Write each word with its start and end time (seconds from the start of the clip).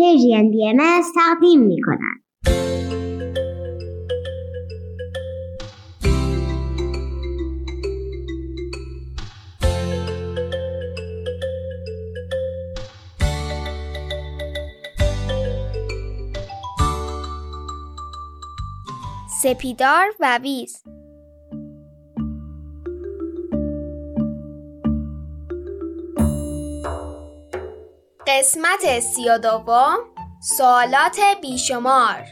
پرژین 0.00 0.50
بی 0.50 0.68
ام 0.68 1.02
تقدیم 1.14 1.60
می 1.60 1.82
کند. 1.82 2.20
سپیدار 19.42 20.06
و 20.20 20.38
ویز 20.42 20.82
قسمت 28.40 29.00
سی 29.00 29.28
و 29.28 29.38
دوم 29.38 29.96
سوالات 30.40 31.20
بیشمار. 31.42 32.24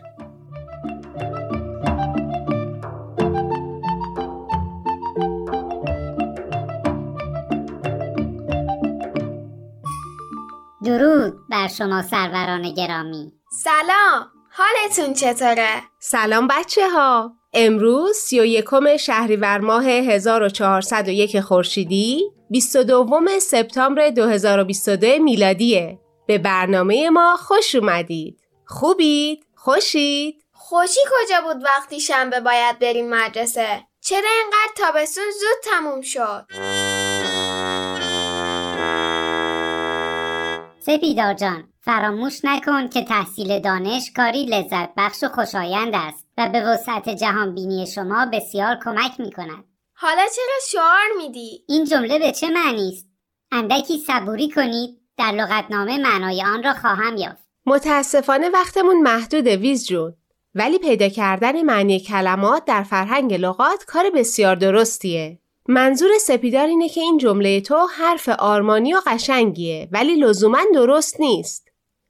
درود 10.84 11.48
بر 11.48 11.68
شما 11.68 12.02
سروران 12.02 12.74
گرامی. 12.74 13.32
سلام 13.64 14.26
حالتون 14.50 15.14
چطوره؟ 15.14 15.82
سلام 15.98 16.46
بچه 16.46 16.90
ها 16.90 17.37
امروز 17.52 18.16
سی 18.16 18.40
و 18.40 18.44
یکم 18.44 18.96
شهریور 18.96 19.58
ماه 19.58 19.84
1401 19.84 21.40
خورشیدی 21.40 22.30
22 22.50 23.20
سپتامبر 23.40 24.10
2022 24.10 25.22
میلادیه 25.22 25.98
به 26.26 26.38
برنامه 26.38 27.10
ما 27.10 27.36
خوش 27.36 27.74
اومدید 27.74 28.40
خوبید؟ 28.66 29.44
خوشید؟ 29.56 30.44
خوشی 30.52 31.00
کجا 31.10 31.40
بود 31.40 31.64
وقتی 31.64 32.00
شنبه 32.00 32.40
باید 32.40 32.78
بریم 32.78 33.10
مدرسه؟ 33.10 33.82
چرا 34.00 34.28
اینقدر 34.42 34.72
تابستون 34.76 35.24
زود 35.40 35.72
تموم 35.72 36.00
شد؟ 36.00 36.46
سپیدار 40.80 41.34
جان 41.34 41.64
فراموش 41.88 42.44
نکن 42.44 42.88
که 42.88 43.04
تحصیل 43.04 43.58
دانش 43.60 44.12
کاری 44.16 44.46
لذت 44.46 44.90
بخش 44.96 45.24
و 45.24 45.28
خوشایند 45.28 45.92
است 45.94 46.26
و 46.38 46.48
به 46.48 46.60
وسعت 46.60 47.08
جهان 47.08 47.54
بینی 47.54 47.86
شما 47.86 48.26
بسیار 48.32 48.78
کمک 48.84 49.20
می 49.20 49.32
کند. 49.32 49.64
حالا 49.94 50.22
چرا 50.36 50.58
شعار 50.72 51.16
میدی؟ 51.18 51.64
این 51.68 51.84
جمله 51.84 52.18
به 52.18 52.32
چه 52.32 52.48
معنی 52.50 52.88
است؟ 52.92 53.06
اندکی 53.52 53.98
صبوری 53.98 54.50
کنید 54.50 54.98
در 55.18 55.32
لغتنامه 55.32 55.98
معنای 55.98 56.42
آن 56.42 56.62
را 56.62 56.74
خواهم 56.74 57.16
یافت. 57.16 57.48
متاسفانه 57.66 58.48
وقتمون 58.48 59.02
محدود 59.02 59.46
ویز 59.46 59.86
جون 59.86 60.14
ولی 60.54 60.78
پیدا 60.78 61.08
کردن 61.08 61.62
معنی 61.62 62.00
کلمات 62.00 62.64
در 62.64 62.82
فرهنگ 62.82 63.34
لغات 63.34 63.84
کار 63.84 64.10
بسیار 64.10 64.54
درستیه. 64.54 65.38
منظور 65.68 66.10
سپیدار 66.20 66.66
اینه 66.66 66.88
که 66.88 67.00
این 67.00 67.18
جمله 67.18 67.60
تو 67.60 67.86
حرف 67.98 68.28
آرمانی 68.28 68.94
و 68.94 69.00
قشنگیه 69.06 69.88
ولی 69.92 70.16
لزوما 70.16 70.60
درست 70.74 71.20
نیست. 71.20 71.67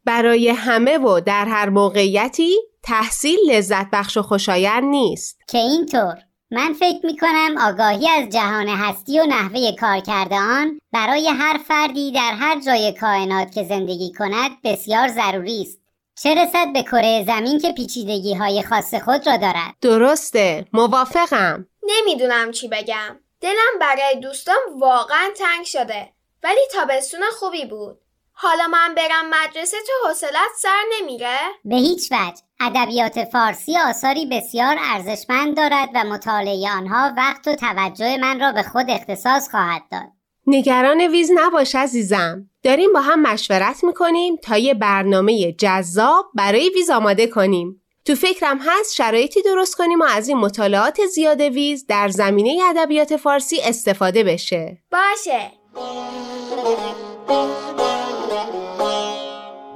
برای 0.08 0.48
همه 0.48 0.98
و 0.98 1.20
در 1.20 1.44
هر 1.44 1.68
موقعیتی 1.68 2.56
تحصیل 2.82 3.38
لذت 3.50 3.90
بخش 3.92 4.16
و 4.16 4.22
خوشایند 4.22 4.84
نیست. 4.84 5.38
که 5.48 5.58
اینطور 5.58 6.14
من 6.50 6.72
فکر 6.72 7.06
می 7.06 7.16
کنم 7.16 7.58
آگاهی 7.60 8.08
از 8.08 8.28
جهان 8.28 8.68
هستی 8.68 9.20
و 9.20 9.26
نحوه 9.26 9.72
کار 9.80 10.00
کرده 10.00 10.36
آن 10.36 10.78
برای 10.92 11.28
هر 11.28 11.58
فردی 11.68 12.12
در 12.12 12.32
هر 12.32 12.60
جای 12.60 12.92
کائنات 12.92 13.54
که 13.54 13.64
زندگی 13.64 14.12
کند 14.18 14.50
بسیار 14.64 15.08
ضروری 15.08 15.62
است. 15.62 15.78
چه 16.22 16.34
رسد 16.34 16.72
به 16.72 16.82
کره 16.82 17.24
زمین 17.26 17.58
که 17.58 17.72
پیچیدگی 17.72 18.34
های 18.34 18.62
خاص 18.62 18.94
خود 18.94 19.26
را 19.26 19.36
دارد. 19.36 19.74
درسته 19.80 20.64
موافقم. 20.72 21.66
نمی‌دونم 21.82 22.50
چی 22.50 22.68
بگم. 22.68 23.16
دلم 23.40 23.78
برای 23.80 24.20
دوستان 24.22 24.56
واقعا 24.80 25.30
تنگ 25.38 25.64
شده 25.64 26.12
ولی 26.42 26.60
تابستون 26.72 27.20
خوبی 27.38 27.64
بود. 27.64 27.98
حالا 28.40 28.66
من 28.66 28.94
برم 28.94 29.30
مدرسه 29.30 29.76
تو 29.86 30.08
حوصلت 30.08 30.50
سر 30.58 30.82
نمیره؟ 31.00 31.38
به 31.64 31.76
هیچ 31.76 32.12
وجه 32.12 32.42
ادبیات 32.60 33.24
فارسی 33.24 33.78
آثاری 33.78 34.26
بسیار 34.26 34.76
ارزشمند 34.78 35.56
دارد 35.56 35.88
و 35.94 36.04
مطالعه 36.04 36.70
آنها 36.76 37.14
وقت 37.16 37.48
و 37.48 37.54
توجه 37.54 38.16
من 38.16 38.40
را 38.40 38.52
به 38.52 38.62
خود 38.62 38.90
اختصاص 38.90 39.50
خواهد 39.50 39.82
داد. 39.92 40.08
نگران 40.46 41.00
ویز 41.00 41.30
نباش 41.34 41.74
عزیزم. 41.74 42.50
داریم 42.62 42.92
با 42.92 43.00
هم 43.00 43.22
مشورت 43.22 43.84
می‌کنیم 43.84 44.36
تا 44.36 44.56
یه 44.56 44.74
برنامه 44.74 45.52
جذاب 45.52 46.30
برای 46.34 46.70
ویز 46.74 46.90
آماده 46.90 47.26
کنیم. 47.26 47.82
تو 48.04 48.14
فکرم 48.14 48.58
هست 48.58 48.94
شرایطی 48.94 49.42
درست 49.42 49.76
کنیم 49.76 50.00
و 50.00 50.04
از 50.04 50.28
این 50.28 50.38
مطالعات 50.38 51.06
زیاد 51.06 51.40
ویز 51.40 51.86
در 51.86 52.08
زمینه 52.08 52.62
ادبیات 52.68 53.16
فارسی 53.16 53.60
استفاده 53.60 54.24
بشه. 54.24 54.78
باشه. 54.92 55.52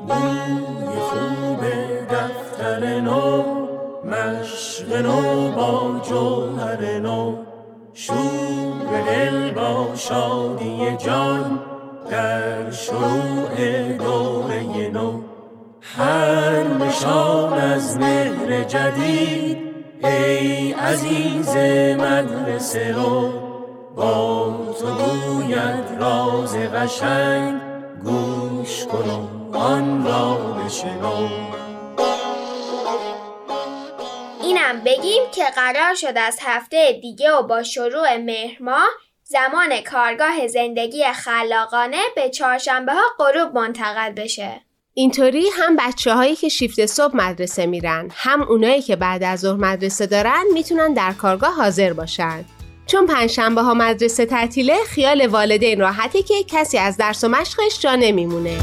بوی 0.08 1.00
خوب 1.00 1.60
دفتر 2.10 3.00
نو 3.00 3.42
مشق 4.04 4.96
نو 5.02 5.50
با 5.50 6.00
جوهر 6.08 6.98
نو. 6.98 7.36
شور 7.94 9.02
دل 9.06 9.50
با 9.50 9.88
شادی 9.96 10.96
جان 10.96 11.60
در 12.10 12.70
شروع 12.70 13.82
دوره 13.98 14.88
نو. 14.88 15.20
هر 15.80 16.62
نشان 16.62 17.52
از 17.52 17.96
مهر 17.96 18.64
جدید 18.64 19.58
ای 20.04 20.72
عزیز 20.72 21.56
مدرسه 21.98 22.92
رو. 22.92 23.30
با 23.96 24.54
تو 24.80 24.86
گوید 24.86 26.00
راز 26.00 26.56
قشنگ 26.56 27.61
گوش 28.04 28.84
کنم 28.84 29.50
آن 29.54 30.06
را 30.06 30.34
بشنو 30.34 31.28
اینم 34.42 34.80
بگیم 34.84 35.22
که 35.34 35.44
قرار 35.56 35.94
شد 35.94 36.12
از 36.16 36.38
هفته 36.42 36.98
دیگه 37.02 37.32
و 37.32 37.42
با 37.42 37.62
شروع 37.62 38.16
مهر 38.16 38.62
ماه 38.62 38.88
زمان 39.24 39.80
کارگاه 39.80 40.46
زندگی 40.46 41.04
خلاقانه 41.04 42.00
به 42.16 42.30
چهارشنبه 42.30 42.92
ها 42.92 43.02
غروب 43.18 43.54
منتقل 43.54 44.12
بشه. 44.12 44.60
اینطوری 44.94 45.44
هم 45.58 45.76
بچه 45.76 46.14
هایی 46.14 46.36
که 46.36 46.48
شیفت 46.48 46.86
صبح 46.86 47.16
مدرسه 47.16 47.66
میرن 47.66 48.10
هم 48.14 48.42
اونایی 48.42 48.82
که 48.82 48.96
بعد 48.96 49.22
از 49.22 49.40
ظهر 49.40 49.56
مدرسه 49.56 50.06
دارن 50.06 50.42
می‌تونن 50.52 50.92
در 50.92 51.12
کارگاه 51.12 51.54
حاضر 51.54 51.92
باشن 51.92 52.44
چون 52.86 53.06
پنجشنبه 53.06 53.62
ها 53.62 53.74
مدرسه 53.74 54.26
تعطیله 54.26 54.76
خیال 54.88 55.26
والدین 55.26 55.80
راحته 55.80 56.22
که 56.22 56.34
کسی 56.48 56.78
از 56.78 56.96
درس 56.96 57.24
و 57.24 57.28
مشقش 57.28 57.80
جا 57.80 57.94
نمیمونه. 57.94 58.58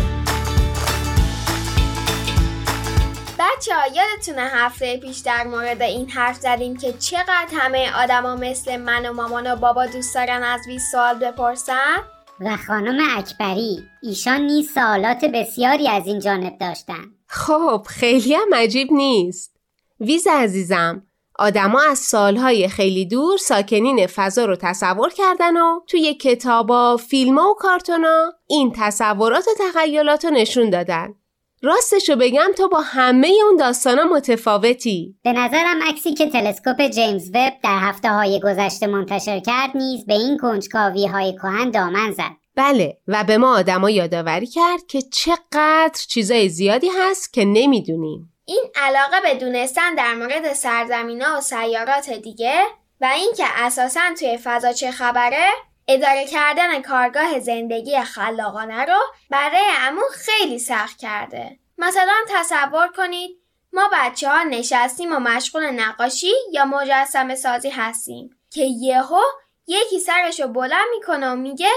بچه 3.40 3.75
ها 3.75 3.81
یادتونه 3.96 4.41
هفته 4.41 4.97
پیش 4.97 5.18
در 5.18 5.47
مورد 5.47 5.81
این 5.81 6.09
حرف 6.09 6.35
زدیم 6.35 6.78
که 6.78 6.94
چقدر 6.94 7.47
همه 7.52 7.91
آدما 8.03 8.35
مثل 8.35 8.78
من 8.78 9.06
و 9.06 9.13
مامان 9.13 9.52
و 9.52 9.56
بابا 9.56 9.85
دوست 9.85 10.16
دارن 10.16 10.44
از 10.44 10.62
ویز 10.68 10.84
سوال 10.91 11.19
بپرسن؟ 11.19 11.97
و 12.40 12.57
خانم 12.68 12.97
اکبری 13.18 13.84
ایشان 14.03 14.41
نیز 14.41 14.74
سوالات 14.74 15.25
بسیاری 15.25 15.88
از 15.88 16.07
این 16.07 16.19
جانب 16.19 16.57
داشتن. 16.57 17.06
خب 17.28 17.86
خیلی 17.90 18.34
هم 18.34 18.53
عجیب 18.53 18.88
نیست. 18.91 19.56
ویز 20.00 20.28
عزیزم 20.28 21.09
آدما 21.39 21.81
از 21.81 22.00
سالهای 22.00 22.67
خیلی 22.67 23.05
دور 23.05 23.38
ساکنین 23.38 24.07
فضا 24.07 24.45
رو 24.45 24.55
تصور 24.55 25.09
کردن 25.09 25.57
و 25.57 25.79
توی 25.88 26.13
کتابا، 26.13 26.97
فیلما 26.97 27.50
و 27.50 27.53
کارتونا 27.53 28.33
این 28.47 28.73
تصورات 28.75 29.45
و 29.47 29.51
تخیلات 29.59 30.25
رو 30.25 30.31
نشون 30.31 30.69
دادن. 30.69 31.16
راستشو 31.61 32.16
بگم 32.16 32.51
تو 32.57 32.69
با 32.69 32.81
همه 32.81 33.31
اون 33.45 33.56
داستانا 33.56 34.03
متفاوتی. 34.03 35.15
به 35.24 35.33
نظرم 35.33 35.83
عکسی 35.83 36.13
که 36.13 36.30
تلسکوپ 36.30 36.88
جیمز 36.88 37.30
وب 37.33 37.53
در 37.63 37.80
هفته 37.80 38.09
های 38.09 38.39
گذشته 38.39 38.88
منتشر 38.88 39.39
کرد 39.39 39.77
نیز 39.77 40.06
به 40.06 40.13
این 40.13 40.38
کنجکاوی 40.38 41.07
های 41.07 41.33
کهن 41.33 41.71
دامن 41.71 42.12
زد. 42.12 42.31
بله 42.56 42.97
و 43.07 43.24
به 43.24 43.38
ما 43.38 43.57
آدما 43.57 43.89
یادآوری 43.89 44.47
کرد 44.47 44.85
که 44.88 45.01
چقدر 45.01 46.00
چیزای 46.07 46.50
زیادی 46.50 46.88
هست 47.00 47.33
که 47.33 47.45
نمی‌دونیم. 47.45 48.33
این 48.50 48.63
علاقه 48.75 49.22
به 49.22 49.34
دونستن 49.34 49.96
در 49.96 50.13
مورد 50.13 50.54
سرزمینا 50.54 51.38
و 51.38 51.42
سیارات 51.42 52.10
دیگه 52.10 52.63
و 53.01 53.06
اینکه 53.06 53.46
اساسا 53.56 54.01
توی 54.19 54.38
فضا 54.44 54.74
چه 54.74 54.92
خبره 54.92 55.48
اداره 55.88 56.25
کردن 56.25 56.81
کارگاه 56.81 57.40
زندگی 57.40 58.00
خلاقانه 58.00 58.86
رو 58.86 59.00
برای 59.30 59.62
امون 59.80 60.10
خیلی 60.13 60.60
سخت 60.60 60.98
کرده. 60.98 61.60
مثلا 61.78 62.13
تصور 62.30 62.88
کنید 62.88 63.31
ما 63.74 63.90
بچه 63.94 64.30
ها 64.30 64.44
نشستیم 64.44 65.16
و 65.16 65.19
مشغول 65.19 65.63
نقاشی 65.63 66.34
یا 66.52 66.66
مجسم 66.66 67.36
سازی 67.36 67.69
هستیم 67.69 68.30
که 68.52 68.63
یهو 68.63 69.22
یکی 69.68 70.00
سرشو 70.00 70.48
بلند 70.48 70.88
می‌کنه 70.95 71.30
و 71.30 71.36
میگه 71.36 71.72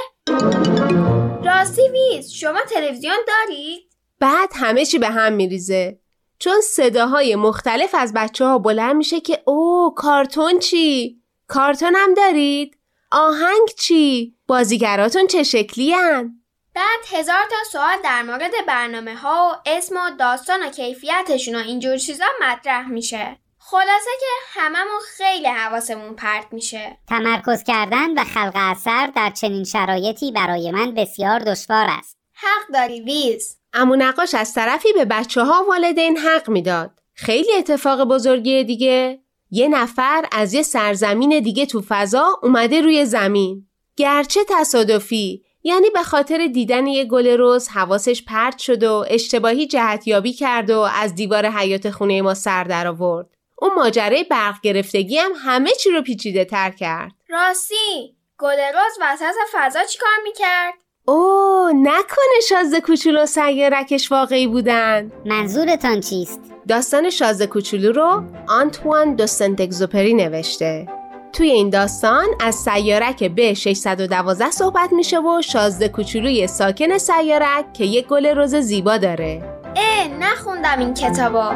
راستی 1.44 1.82
ویز 1.88 2.32
شما 2.32 2.60
تلویزیون 2.60 3.18
دارید؟ 3.26 3.82
بعد 4.20 4.50
همه 4.54 4.84
چی 4.84 4.98
به 4.98 5.08
هم 5.08 5.32
میریزه 5.32 6.01
چون 6.42 6.60
صداهای 6.60 7.36
مختلف 7.36 7.94
از 7.94 8.12
بچه 8.12 8.44
ها 8.44 8.58
بلند 8.58 8.96
میشه 8.96 9.20
که 9.20 9.42
او 9.46 9.94
کارتون 9.96 10.58
چی؟ 10.58 11.20
کارتون 11.48 11.94
هم 11.96 12.14
دارید؟ 12.14 12.78
آهنگ 13.12 13.68
چی؟ 13.78 14.34
بازیگراتون 14.46 15.26
چه 15.26 15.42
شکلی 15.42 15.92
هن؟ 15.92 16.32
بعد 16.74 17.00
هزار 17.10 17.44
تا 17.50 17.70
سوال 17.72 18.02
در 18.04 18.22
مورد 18.22 18.52
برنامه 18.66 19.14
ها 19.14 19.50
و 19.52 19.68
اسم 19.70 19.96
و 19.96 20.16
داستان 20.18 20.62
و 20.62 20.70
کیفیتشون 20.70 21.54
و 21.54 21.58
اینجور 21.58 21.96
چیزا 21.96 22.24
مطرح 22.42 22.88
میشه. 22.88 23.36
خلاصه 23.58 24.10
که 24.20 24.60
هممون 24.60 25.00
خیلی 25.16 25.46
حواسمون 25.46 26.14
پرت 26.14 26.46
میشه. 26.52 26.98
تمرکز 27.08 27.62
کردن 27.62 28.18
و 28.18 28.24
خلق 28.24 28.52
اثر 28.54 29.06
در 29.06 29.30
چنین 29.30 29.64
شرایطی 29.64 30.32
برای 30.32 30.70
من 30.70 30.94
بسیار 30.94 31.38
دشوار 31.38 31.86
است. 31.88 32.18
حق 32.34 32.72
داری 32.74 33.00
ویز. 33.00 33.61
امو 33.74 33.96
نقاش 33.96 34.34
از 34.34 34.54
طرفی 34.54 34.92
به 34.92 35.04
بچه 35.04 35.42
ها 35.42 35.64
والدین 35.68 36.18
حق 36.18 36.50
می‌داد. 36.50 36.90
خیلی 37.14 37.54
اتفاق 37.54 38.04
بزرگیه 38.04 38.64
دیگه. 38.64 39.18
یه 39.50 39.68
نفر 39.68 40.24
از 40.32 40.54
یه 40.54 40.62
سرزمین 40.62 41.40
دیگه 41.40 41.66
تو 41.66 41.82
فضا 41.88 42.40
اومده 42.42 42.80
روی 42.80 43.04
زمین. 43.04 43.66
گرچه 43.96 44.40
تصادفی 44.48 45.44
یعنی 45.62 45.90
به 45.90 46.02
خاطر 46.02 46.46
دیدن 46.46 46.86
یه 46.86 47.04
گل 47.04 47.26
روز 47.26 47.68
حواسش 47.68 48.24
پرت 48.24 48.58
شد 48.58 48.82
و 48.82 49.04
اشتباهی 49.08 49.66
جهتیابی 49.66 50.32
کرد 50.32 50.70
و 50.70 50.78
از 50.78 51.14
دیوار 51.14 51.46
حیات 51.46 51.90
خونه 51.90 52.22
ما 52.22 52.34
سر 52.34 52.64
در 52.64 52.86
آورد. 52.86 53.26
اون 53.58 53.74
ماجرای 53.74 54.24
برق 54.24 54.60
گرفتگی 54.62 55.18
هم 55.18 55.32
همه 55.44 55.70
چی 55.70 55.90
رو 55.90 56.02
پیچیده 56.02 56.44
تر 56.44 56.70
کرد. 56.70 57.12
راستی 57.28 58.16
گل 58.38 58.58
روز 58.58 58.98
وسط 59.00 59.34
فضا 59.52 59.84
چیکار 59.84 60.18
می‌کرد؟ 60.24 60.74
اوه 61.08 61.72
نکنه 61.74 62.40
شازده 62.48 62.80
کوچولو 62.80 63.26
سیارکش 63.26 64.12
واقعی 64.12 64.46
بودن. 64.46 65.12
منظورتان 65.26 66.00
چیست؟ 66.00 66.40
داستان 66.68 67.10
شازده 67.10 67.46
کوچولو 67.46 67.92
رو 67.92 68.22
آنتوان 68.48 69.14
دو 69.14 69.26
سنت 69.26 69.60
اگزوپری 69.60 70.14
نوشته. 70.14 70.88
توی 71.32 71.50
این 71.50 71.70
داستان 71.70 72.26
از 72.40 72.54
سیارک 72.54 73.24
به 73.24 73.54
612 73.54 74.50
صحبت 74.50 74.92
میشه 74.92 75.20
و 75.20 75.42
شازده 75.42 75.88
کوچولوی 75.88 76.46
ساکن 76.46 76.98
سیارک 76.98 77.72
که 77.72 77.84
یک 77.84 78.06
گل 78.06 78.26
روز 78.26 78.54
زیبا 78.54 78.96
داره. 78.96 79.61
اه 79.76 80.08
نخوندم 80.20 80.78
این 80.78 80.94
کتابا 80.94 81.52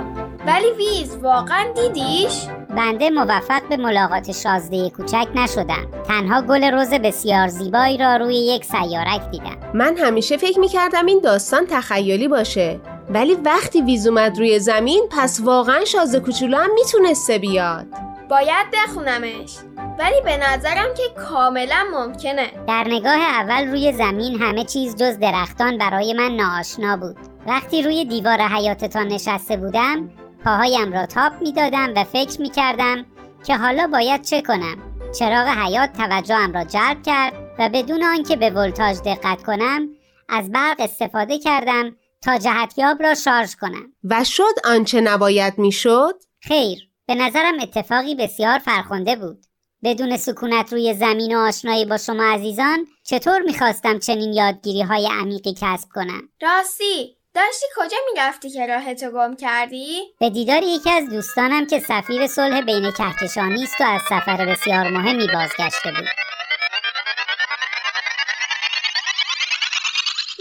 ولی 0.47 0.71
ویز 0.77 1.17
واقعا 1.23 1.65
دیدیش؟ 1.75 2.47
بنده 2.77 3.11
موفق 3.11 3.69
به 3.69 3.77
ملاقات 3.77 4.33
شازده 4.33 4.91
کوچک 4.91 5.27
نشدم. 5.35 5.87
تنها 6.09 6.43
گل 6.43 6.65
روز 6.65 6.91
بسیار 6.91 7.49
زیبایی 7.49 7.99
را 7.99 8.17
روی 8.17 8.37
یک 8.37 8.65
سیارک 8.65 9.31
دیدم. 9.31 9.57
من 9.75 9.97
همیشه 9.97 10.37
فکر 10.37 10.61
می‌کردم 10.61 11.07
این 11.07 11.21
داستان 11.25 11.67
تخیلی 11.71 12.29
باشه. 12.29 12.81
ولی 13.11 13.35
وقتی 13.35 13.83
ویز 13.83 14.07
اومد 14.07 14.39
روی 14.39 14.59
زمین 14.59 15.09
پس 15.11 15.41
واقعا 15.45 15.85
شازده 15.85 16.21
کوچولو 16.21 16.59
هم 16.59 16.71
می‌تونسته 16.75 17.39
بیاد. 17.39 17.87
باید 18.31 18.67
بخونمش. 18.73 19.57
ولی 19.99 20.21
به 20.25 20.37
نظرم 20.37 20.95
که 20.97 21.03
کاملا 21.29 21.87
ممکنه. 21.93 22.51
در 22.69 22.85
نگاه 22.89 23.19
اول 23.21 23.67
روی 23.67 23.93
زمین 23.93 24.43
همه 24.43 24.65
چیز 24.65 24.97
جز 24.97 25.19
درختان 25.19 25.79
برای 25.79 26.13
من 26.13 26.37
ناآشنا 26.37 26.97
بود. 26.97 27.17
وقتی 27.47 27.83
روی 27.83 28.05
دیوار 28.05 28.41
حیاتتان 28.41 29.09
نشسته 29.09 29.57
بودم 29.57 30.11
پاهایم 30.45 30.93
را 30.93 31.07
تاپ 31.07 31.33
می 31.41 31.53
دادم 31.53 31.93
و 31.97 32.05
فکر 32.05 32.41
می 32.41 32.51
کردم 32.51 33.07
که 33.47 33.57
حالا 33.57 33.87
باید 33.87 34.23
چه 34.23 34.43
کنم. 34.43 34.77
چراغ 35.19 35.47
حیات 35.49 35.93
توجهم 35.93 36.53
را 36.53 36.65
جلب 36.65 37.03
کرد 37.03 37.33
و 37.59 37.69
بدون 37.69 38.03
آنکه 38.03 38.37
به 38.37 38.51
ولتاژ 38.51 38.99
دقت 39.01 39.43
کنم 39.43 39.89
از 40.29 40.53
برق 40.53 40.77
استفاده 40.79 41.39
کردم 41.39 41.97
تا 42.23 42.39
جهتیاب 42.39 43.03
را 43.03 43.15
شارژ 43.15 43.55
کنم. 43.55 43.93
و 44.05 44.25
شد 44.25 44.55
آنچه 44.65 45.01
نباید 45.01 45.59
می‌شد؟ 45.59 46.15
خیر. 46.41 46.89
به 47.09 47.15
نظرم 47.15 47.61
اتفاقی 47.61 48.15
بسیار 48.15 48.59
فرخنده 48.59 49.17
بود. 49.17 49.47
بدون 49.85 50.17
سکونت 50.17 50.73
روی 50.73 50.95
زمین 50.95 51.37
و 51.37 51.39
آشنایی 51.39 51.85
با 51.85 51.99
شما 51.99 52.25
عزیزان 52.25 52.87
چطور 53.05 53.41
می‌خواستم 53.43 53.99
چنین 53.99 54.33
یادگیری 54.33 54.83
های 54.83 55.09
عمیقی 55.13 55.55
کسب 55.61 55.89
کنم؟ 55.95 56.29
راستی 56.43 57.17
داشتی 57.35 57.67
کجا 57.77 57.97
می‌رفتی 58.13 58.51
که 58.51 58.67
راهتو 58.67 59.11
گم 59.11 59.37
کردی؟ 59.37 60.03
به 60.21 60.31
دیدار 60.31 60.63
یکی 60.63 60.91
از 60.91 61.11
دوستانم 61.11 61.67
که 61.67 61.81
سفیر 61.81 62.27
صلح 62.27 62.61
بین 62.61 62.91
کهکشانی 62.91 63.63
است 63.63 63.81
و 63.81 63.85
از 63.85 64.01
سفر 64.03 64.47
بسیار 64.47 64.89
مهمی 64.89 65.27
بازگشته 65.27 65.91
بود. 65.91 66.09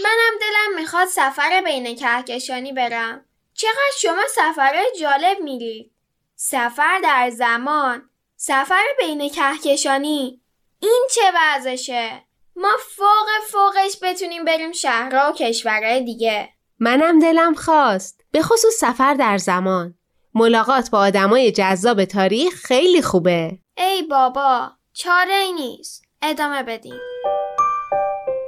منم 0.04 0.38
دلم 0.40 0.80
می‌خواد 0.80 1.08
سفر 1.08 1.62
بین 1.64 1.96
کهکشانی 1.96 2.72
برم. 2.72 3.24
چقدر 3.54 3.92
شما 4.00 4.22
سفر 4.34 4.82
جالب 5.00 5.40
میرید 5.40 5.95
سفر 6.38 7.00
در 7.02 7.30
زمان 7.30 8.10
سفر 8.36 8.84
بین 8.98 9.28
کهکشانی 9.28 10.40
این 10.80 11.06
چه 11.14 11.22
وضعشه 11.34 12.22
ما 12.56 12.72
فوق 12.96 13.26
فوقش 13.50 13.96
بتونیم 14.02 14.44
بریم 14.44 14.72
شهرها 14.72 15.30
و 15.30 15.34
کشورهای 15.34 16.00
دیگه. 16.00 16.48
منم 16.78 17.18
دلم 17.18 17.54
خواست. 17.54 18.20
به 18.32 18.42
خصوص 18.42 18.74
سفر 18.74 19.14
در 19.14 19.38
زمان. 19.38 19.94
ملاقات 20.34 20.90
با 20.90 20.98
آدمای 20.98 21.52
جذاب 21.52 22.04
تاریخ 22.04 22.54
خیلی 22.54 23.02
خوبه. 23.02 23.58
ای 23.76 24.02
بابا 24.02 24.70
چاره 24.92 25.34
ای 25.34 25.52
نیست. 25.52 26.04
ادامه 26.22 26.62
بدیم. 26.62 27.00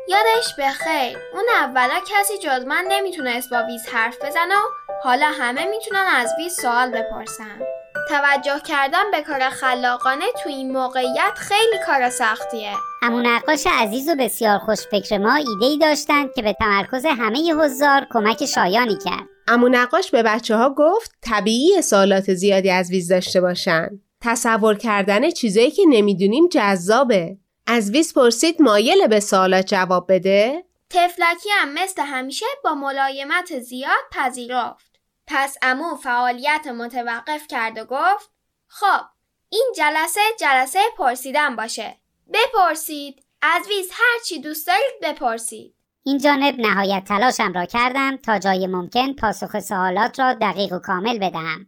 یادش 0.08 0.54
بخیر 0.58 1.18
اون 1.34 1.44
اولا 1.54 2.00
کسی 2.06 2.38
جز 2.38 2.64
من 2.66 2.84
نمی‌تونست 2.88 3.50
با 3.50 3.66
ویز 3.66 3.86
حرف 3.86 4.24
بزنه 4.24 4.54
و 4.54 4.87
حالا 5.02 5.26
همه 5.26 5.64
می‌تونن 5.64 6.06
از 6.16 6.32
ویز 6.38 6.54
سوال 6.60 6.90
بپرسن. 6.90 7.60
توجه 8.08 8.60
کردن 8.68 9.10
به 9.10 9.22
کار 9.22 9.50
خلاقانه 9.50 10.24
تو 10.42 10.48
این 10.48 10.72
موقعیت 10.72 11.34
خیلی 11.36 11.78
کار 11.86 12.10
سختیه. 12.10 12.72
امون 13.02 13.26
نقاش 13.26 13.66
عزیز 13.70 14.08
و 14.08 14.14
بسیار 14.14 14.58
خوش 14.58 14.78
فکر 14.90 15.18
ما 15.18 15.34
ایده 15.34 15.66
ای 15.66 15.78
داشتند 15.78 16.34
که 16.34 16.42
به 16.42 16.52
تمرکز 16.52 17.06
همه 17.06 17.54
حضار 17.54 18.06
کمک 18.10 18.46
شایانی 18.46 18.98
کرد. 19.04 19.26
امو 19.48 19.68
نقاش 19.68 20.10
به 20.10 20.22
بچه 20.22 20.56
ها 20.56 20.74
گفت 20.74 21.12
طبیعی 21.22 21.82
سوالات 21.82 22.34
زیادی 22.34 22.70
از 22.70 22.90
ویز 22.90 23.12
داشته 23.12 23.40
باشن. 23.40 23.88
تصور 24.20 24.74
کردن 24.74 25.30
چیزایی 25.30 25.70
که 25.70 25.82
نمی‌دونیم 25.88 26.48
جذابه. 26.48 27.36
از 27.66 27.90
ویز 27.90 28.14
پرسید 28.14 28.62
مایل 28.62 29.06
به 29.06 29.20
سوالات 29.20 29.66
جواب 29.66 30.06
بده؟ 30.12 30.64
تفلکی 30.90 31.48
هم 31.50 31.72
مثل 31.72 32.02
همیشه 32.02 32.46
با 32.64 32.74
ملایمت 32.74 33.58
زیاد 33.58 34.04
پذیرفت. 34.12 34.87
پس 35.28 35.56
امو 35.62 35.96
فعالیت 35.96 36.66
متوقف 36.66 37.46
کرد 37.48 37.78
و 37.78 37.84
گفت 37.84 38.30
خب 38.66 39.06
این 39.48 39.72
جلسه 39.76 40.20
جلسه 40.40 40.78
پرسیدن 40.98 41.56
باشه. 41.56 41.96
بپرسید. 42.34 43.22
از 43.42 43.68
ویز 43.68 43.90
هر 43.92 44.24
چی 44.26 44.40
دوست 44.40 44.66
دارید 44.66 44.94
بپرسید. 45.02 45.74
این 46.02 46.18
جانب 46.18 46.60
نهایت 46.60 47.04
تلاشم 47.04 47.52
را 47.52 47.64
کردم 47.64 48.16
تا 48.16 48.38
جای 48.38 48.66
ممکن 48.66 49.12
پاسخ 49.12 49.60
سوالات 49.60 50.20
را 50.20 50.34
دقیق 50.34 50.72
و 50.72 50.78
کامل 50.78 51.18
بدهم. 51.18 51.66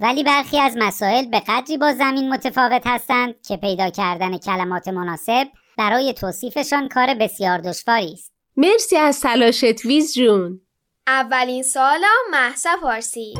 ولی 0.00 0.22
برخی 0.22 0.58
از 0.60 0.76
مسائل 0.78 1.26
به 1.26 1.40
قدری 1.48 1.78
با 1.78 1.92
زمین 1.92 2.32
متفاوت 2.32 2.82
هستند 2.86 3.34
که 3.42 3.56
پیدا 3.56 3.90
کردن 3.90 4.38
کلمات 4.38 4.88
مناسب 4.88 5.46
برای 5.78 6.12
توصیفشان 6.12 6.88
کار 6.88 7.14
بسیار 7.14 7.58
دشواری 7.58 8.12
است. 8.12 8.32
مرسی 8.56 8.96
از 8.96 9.20
تلاشت 9.20 9.84
ویز 9.84 10.14
جون. 10.14 10.60
اولین 11.10 11.62
سوالا 11.62 12.08
محسا 12.30 12.70
پرسید 12.82 13.38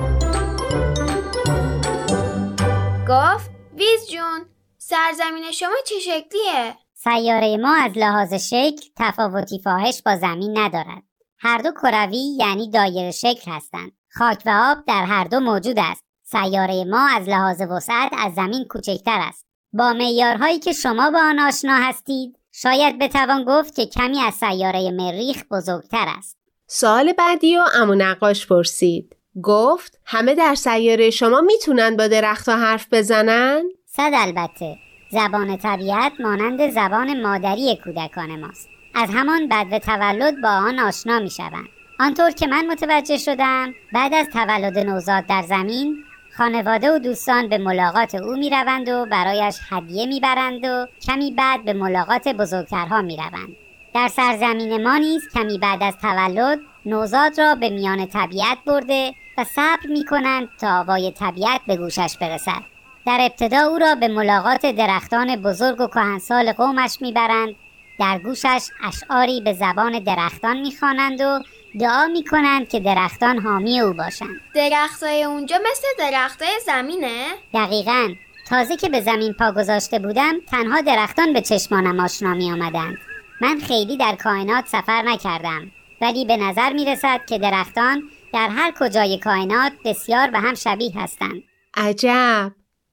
گفت 3.08 3.50
ویز 3.74 4.10
جون 4.10 4.46
سرزمین 4.78 5.50
شما 5.52 5.76
چه 5.86 5.94
شکلیه؟ 5.98 6.76
سیاره 6.94 7.56
ما 7.56 7.74
از 7.74 7.92
لحاظ 7.96 8.34
شکل 8.34 8.86
تفاوتی 8.96 9.58
فاحش 9.58 10.02
با 10.02 10.16
زمین 10.16 10.58
ندارد. 10.58 11.02
هر 11.38 11.58
دو 11.58 11.70
کروی 11.70 12.36
یعنی 12.38 12.70
دایره 12.70 13.10
شکل 13.10 13.52
هستند. 13.52 13.92
خاک 14.12 14.42
و 14.46 14.50
آب 14.50 14.84
در 14.86 15.04
هر 15.04 15.24
دو 15.24 15.40
موجود 15.40 15.78
است. 15.78 16.04
سیاره 16.22 16.84
ما 16.84 17.08
از 17.16 17.28
لحاظ 17.28 17.60
وسعت 17.60 18.12
از 18.18 18.34
زمین 18.34 18.64
کوچکتر 18.64 19.18
است. 19.28 19.46
با 19.72 19.92
معیارهایی 19.92 20.58
که 20.58 20.72
شما 20.72 21.10
با 21.10 21.18
آن 21.18 21.38
آشنا 21.38 21.74
هستید 21.74 22.38
شاید 22.52 22.98
بتوان 22.98 23.44
گفت 23.44 23.74
که 23.74 23.86
کمی 23.86 24.20
از 24.20 24.34
سیاره 24.34 24.90
مریخ 24.90 25.44
بزرگتر 25.50 26.06
است. 26.18 26.39
سوال 26.72 27.12
بعدی 27.12 27.56
و 27.56 27.64
امو 27.74 27.94
نقاش 27.94 28.46
پرسید 28.46 29.16
گفت 29.42 29.98
همه 30.06 30.34
در 30.34 30.54
سیاره 30.54 31.10
شما 31.10 31.40
می‌تونن 31.40 31.96
با 31.96 32.08
درختها 32.08 32.56
حرف 32.56 32.86
بزنن؟ 32.92 33.62
صد 33.86 34.10
البته 34.14 34.76
زبان 35.12 35.56
طبیعت 35.56 36.12
مانند 36.20 36.70
زبان 36.70 37.22
مادری 37.22 37.78
کودکان 37.84 38.40
ماست 38.40 38.68
از 38.94 39.08
همان 39.12 39.48
بعد 39.48 39.78
تولد 39.78 40.40
با 40.42 40.48
آن 40.48 40.78
آشنا 40.78 41.18
می 41.18 41.30
شوند. 41.30 41.68
آنطور 42.00 42.30
که 42.30 42.46
من 42.46 42.66
متوجه 42.66 43.18
شدم 43.18 43.74
بعد 43.92 44.14
از 44.14 44.26
تولد 44.32 44.78
نوزاد 44.78 45.26
در 45.26 45.42
زمین 45.42 45.96
خانواده 46.36 46.90
و 46.90 46.98
دوستان 46.98 47.48
به 47.48 47.58
ملاقات 47.58 48.14
او 48.14 48.36
می 48.36 48.50
روند 48.50 48.88
و 48.88 49.06
برایش 49.10 49.56
هدیه 49.70 50.06
می 50.06 50.20
برند 50.20 50.64
و 50.64 50.86
کمی 51.06 51.30
بعد 51.30 51.64
به 51.64 51.72
ملاقات 51.72 52.28
بزرگترها 52.28 53.02
می 53.02 53.16
روند. 53.16 53.69
در 53.94 54.08
سرزمین 54.08 54.82
ما 54.82 54.96
نیز 54.96 55.28
کمی 55.34 55.58
بعد 55.58 55.82
از 55.82 55.96
تولد 55.98 56.60
نوزاد 56.86 57.40
را 57.40 57.54
به 57.54 57.70
میان 57.70 58.06
طبیعت 58.06 58.58
برده 58.66 59.14
و 59.38 59.44
صبر 59.44 59.86
می 59.88 60.04
کنند 60.04 60.48
تا 60.60 60.80
آوای 60.80 61.12
طبیعت 61.12 61.60
به 61.66 61.76
گوشش 61.76 62.16
برسد. 62.20 62.62
در 63.06 63.18
ابتدا 63.20 63.58
او 63.58 63.78
را 63.78 63.94
به 63.94 64.08
ملاقات 64.08 64.66
درختان 64.66 65.36
بزرگ 65.36 65.80
و 65.80 65.86
کهنسال 65.86 66.52
قومش 66.52 66.96
می‌برند. 67.00 67.54
در 67.98 68.18
گوشش 68.18 68.68
اشعاری 68.84 69.40
به 69.40 69.52
زبان 69.52 69.98
درختان 69.98 70.60
می‌خوانند 70.60 71.20
و 71.20 71.42
دعا 71.80 72.06
می‌کنند 72.06 72.68
که 72.68 72.80
درختان 72.80 73.38
حامی 73.38 73.80
او 73.80 73.92
باشند. 73.92 74.40
درختای 74.54 75.24
اونجا 75.24 75.56
مثل 75.70 76.10
درختای 76.10 76.60
زمینه؟ 76.66 77.26
دقیقا. 77.54 78.08
تازه 78.48 78.76
که 78.76 78.88
به 78.88 79.00
زمین 79.00 79.32
پا 79.32 79.52
گذاشته 79.52 79.98
بودم 79.98 80.34
تنها 80.50 80.80
درختان 80.80 81.32
به 81.32 81.40
چشمانم 81.40 82.00
آشنا 82.00 82.34
می 82.34 82.52
آمدند 82.52 82.98
من 83.40 83.58
خیلی 83.58 83.96
در 83.96 84.16
کائنات 84.16 84.66
سفر 84.66 85.02
نکردم 85.02 85.70
ولی 86.00 86.24
به 86.24 86.36
نظر 86.36 86.72
می 86.72 86.84
رسد 86.84 87.20
که 87.28 87.38
درختان 87.38 88.02
در 88.32 88.48
هر 88.48 88.72
کجای 88.80 89.18
کائنات 89.18 89.72
بسیار 89.84 90.30
به 90.30 90.38
هم 90.38 90.54
شبیه 90.54 90.92
هستند. 90.96 91.42
عجب! 91.76 92.52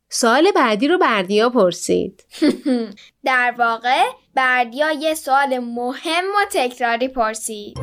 سوال 0.10 0.51
بعدی 0.56 0.88
رو 0.88 0.98
بردیا 0.98 1.50
پرسید. 1.50 2.24
در 3.25 3.56
واقع 3.58 4.04
بردیا 4.36 4.92
یه 4.92 5.13
سوال 5.13 5.60
مهم 5.60 6.24
و 6.24 6.46
تکراری 6.51 7.08
پرسید. 7.08 7.77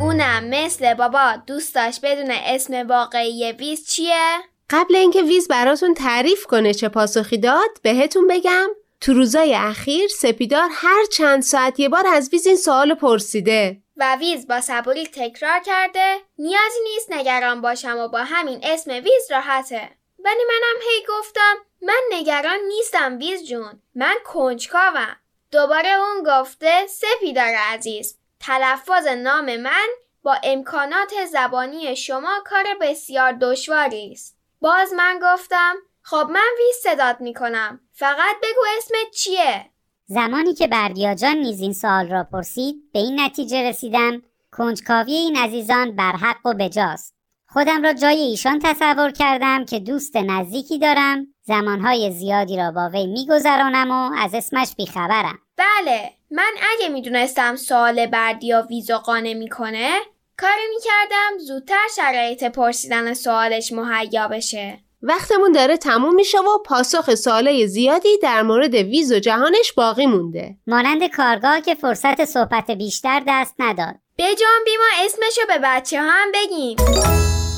اونم 0.00 0.48
مثل 0.50 0.94
بابا 0.94 1.36
دوست 1.46 1.74
داشت 1.74 2.00
بدون 2.04 2.30
اسم 2.30 2.86
واقعی 2.86 3.52
ویز 3.52 3.86
چیه؟ 3.86 4.38
قبل 4.70 4.96
اینکه 4.96 5.22
ویز 5.22 5.48
براتون 5.48 5.94
تعریف 5.94 6.46
کنه 6.46 6.74
چه 6.74 6.88
پاسخی 6.88 7.38
داد 7.38 7.70
بهتون 7.82 8.26
بگم 8.26 8.68
تو 9.06 9.12
روزای 9.12 9.54
اخیر 9.54 10.08
سپیدار 10.08 10.68
هر 10.72 11.04
چند 11.12 11.42
ساعت 11.42 11.80
یه 11.80 11.88
بار 11.88 12.06
از 12.06 12.28
ویز 12.32 12.46
این 12.46 12.56
سوال 12.56 12.94
پرسیده. 12.94 13.76
و 13.96 14.16
ویز 14.16 14.46
با 14.46 14.60
صبوری 14.60 15.06
تکرار 15.06 15.60
کرده 15.60 16.16
نیازی 16.38 16.78
نیست 16.84 17.12
نگران 17.12 17.60
باشم 17.60 17.98
و 17.98 18.08
با 18.08 18.18
همین 18.18 18.60
اسم 18.62 18.90
ویز 18.90 19.30
راحته. 19.30 19.90
ولی 20.18 20.42
منم 20.48 20.80
هی 20.82 21.06
گفتم 21.08 21.56
من 21.82 22.00
نگران 22.10 22.58
نیستم 22.68 23.18
ویز 23.18 23.44
جون 23.44 23.82
من 23.94 24.14
کنجکاوم. 24.24 25.16
دوباره 25.50 25.90
اون 25.90 26.22
گفته 26.26 26.86
سپیدار 26.86 27.54
عزیز 27.54 28.18
تلفظ 28.40 29.06
نام 29.06 29.56
من 29.56 29.88
با 30.22 30.36
امکانات 30.44 31.24
زبانی 31.32 31.96
شما 31.96 32.42
کار 32.44 32.64
بسیار 32.80 33.32
دشواری 33.32 34.12
است. 34.12 34.36
باز 34.60 34.92
من 34.92 35.20
گفتم 35.22 35.74
خب 36.08 36.26
من 36.30 36.50
ویز 36.58 36.76
صدات 36.82 37.20
می‌کنم. 37.20 37.80
فقط 37.92 38.36
بگو 38.42 38.60
اسمت 38.78 39.14
چیه؟ 39.14 39.70
زمانی 40.06 40.54
که 40.54 40.66
بردیا 40.66 41.14
جان 41.14 41.36
نیز 41.36 41.60
این 41.60 41.72
سوال 41.72 42.08
را 42.08 42.24
پرسید 42.24 42.92
به 42.92 42.98
این 42.98 43.20
نتیجه 43.20 43.68
رسیدم 43.68 44.22
کنجکاوی 44.52 45.12
این 45.12 45.36
عزیزان 45.36 45.96
برحق 45.96 46.46
و 46.46 46.54
بجاست. 46.54 47.16
خودم 47.48 47.82
را 47.82 47.92
جای 47.92 48.20
ایشان 48.20 48.58
تصور 48.58 49.10
کردم 49.10 49.64
که 49.64 49.78
دوست 49.78 50.16
نزدیکی 50.16 50.78
دارم 50.78 51.26
زمانهای 51.42 52.12
زیادی 52.12 52.56
را 52.56 52.70
با 52.70 52.88
وی 52.88 53.06
میگذرانم 53.06 53.90
و 53.90 54.10
از 54.18 54.34
اسمش 54.34 54.74
بیخبرم. 54.76 55.38
بله 55.56 56.10
من 56.30 56.52
اگه 56.72 56.88
می‌دونستم 56.88 57.56
سوال 57.56 58.06
بردیا 58.06 58.66
ویزا 58.70 58.98
قانه 58.98 59.34
می‌کنه 59.34 59.98
کاری 60.36 60.66
می‌کردم 60.74 61.38
زودتر 61.38 61.86
شرایط 61.96 62.44
پرسیدن 62.44 63.14
سوالش 63.14 63.72
مهیا 63.72 64.28
بشه. 64.28 64.85
وقتمون 65.08 65.52
داره 65.52 65.76
تموم 65.76 66.14
میشه 66.14 66.38
و 66.38 66.58
پاسخ 66.64 67.14
سوالای 67.14 67.66
زیادی 67.66 68.18
در 68.22 68.42
مورد 68.42 68.74
ویز 68.74 69.12
و 69.12 69.18
جهانش 69.18 69.72
باقی 69.72 70.06
مونده. 70.06 70.56
مانند 70.66 71.06
کارگاه 71.06 71.60
که 71.60 71.74
فرصت 71.74 72.24
صحبت 72.24 72.70
بیشتر 72.70 73.22
دست 73.28 73.54
نداد. 73.58 73.94
جان 74.18 74.64
بیما 74.64 75.04
اسمشو 75.04 75.40
به 75.48 75.58
بچه 75.64 76.02
ها 76.02 76.08
هم 76.10 76.32
بگیم. 76.34 76.76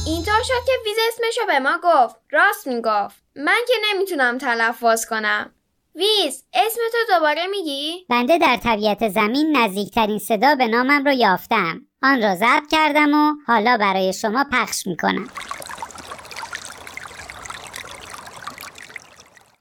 اینطور 0.06 0.42
شد 0.42 0.64
که 0.66 0.72
ویز 0.86 0.96
اسمشو 1.08 1.46
به 1.46 1.58
ما 1.58 1.78
گفت. 1.82 2.16
راست 2.30 2.66
می‌گفت. 2.66 3.16
من 3.36 3.60
که 3.68 3.74
نمی‌تونم 3.90 4.38
تلفظ 4.38 5.06
کنم. 5.06 5.54
ویز 5.94 6.44
اسمتو 6.54 7.14
دوباره 7.14 7.46
میگی؟ 7.46 8.06
بنده 8.10 8.38
در 8.38 8.56
طبیعت 8.56 9.08
زمین 9.08 9.56
نزدیکترین 9.56 10.18
صدا 10.18 10.54
به 10.54 10.66
نامم 10.66 11.04
رو 11.04 11.12
یافتم. 11.12 11.80
آن 12.02 12.22
را 12.22 12.34
ضبط 12.34 12.70
کردم 12.70 13.14
و 13.14 13.34
حالا 13.46 13.76
برای 13.76 14.12
شما 14.12 14.44
پخش 14.52 14.86
می‌کنم. 14.86 15.28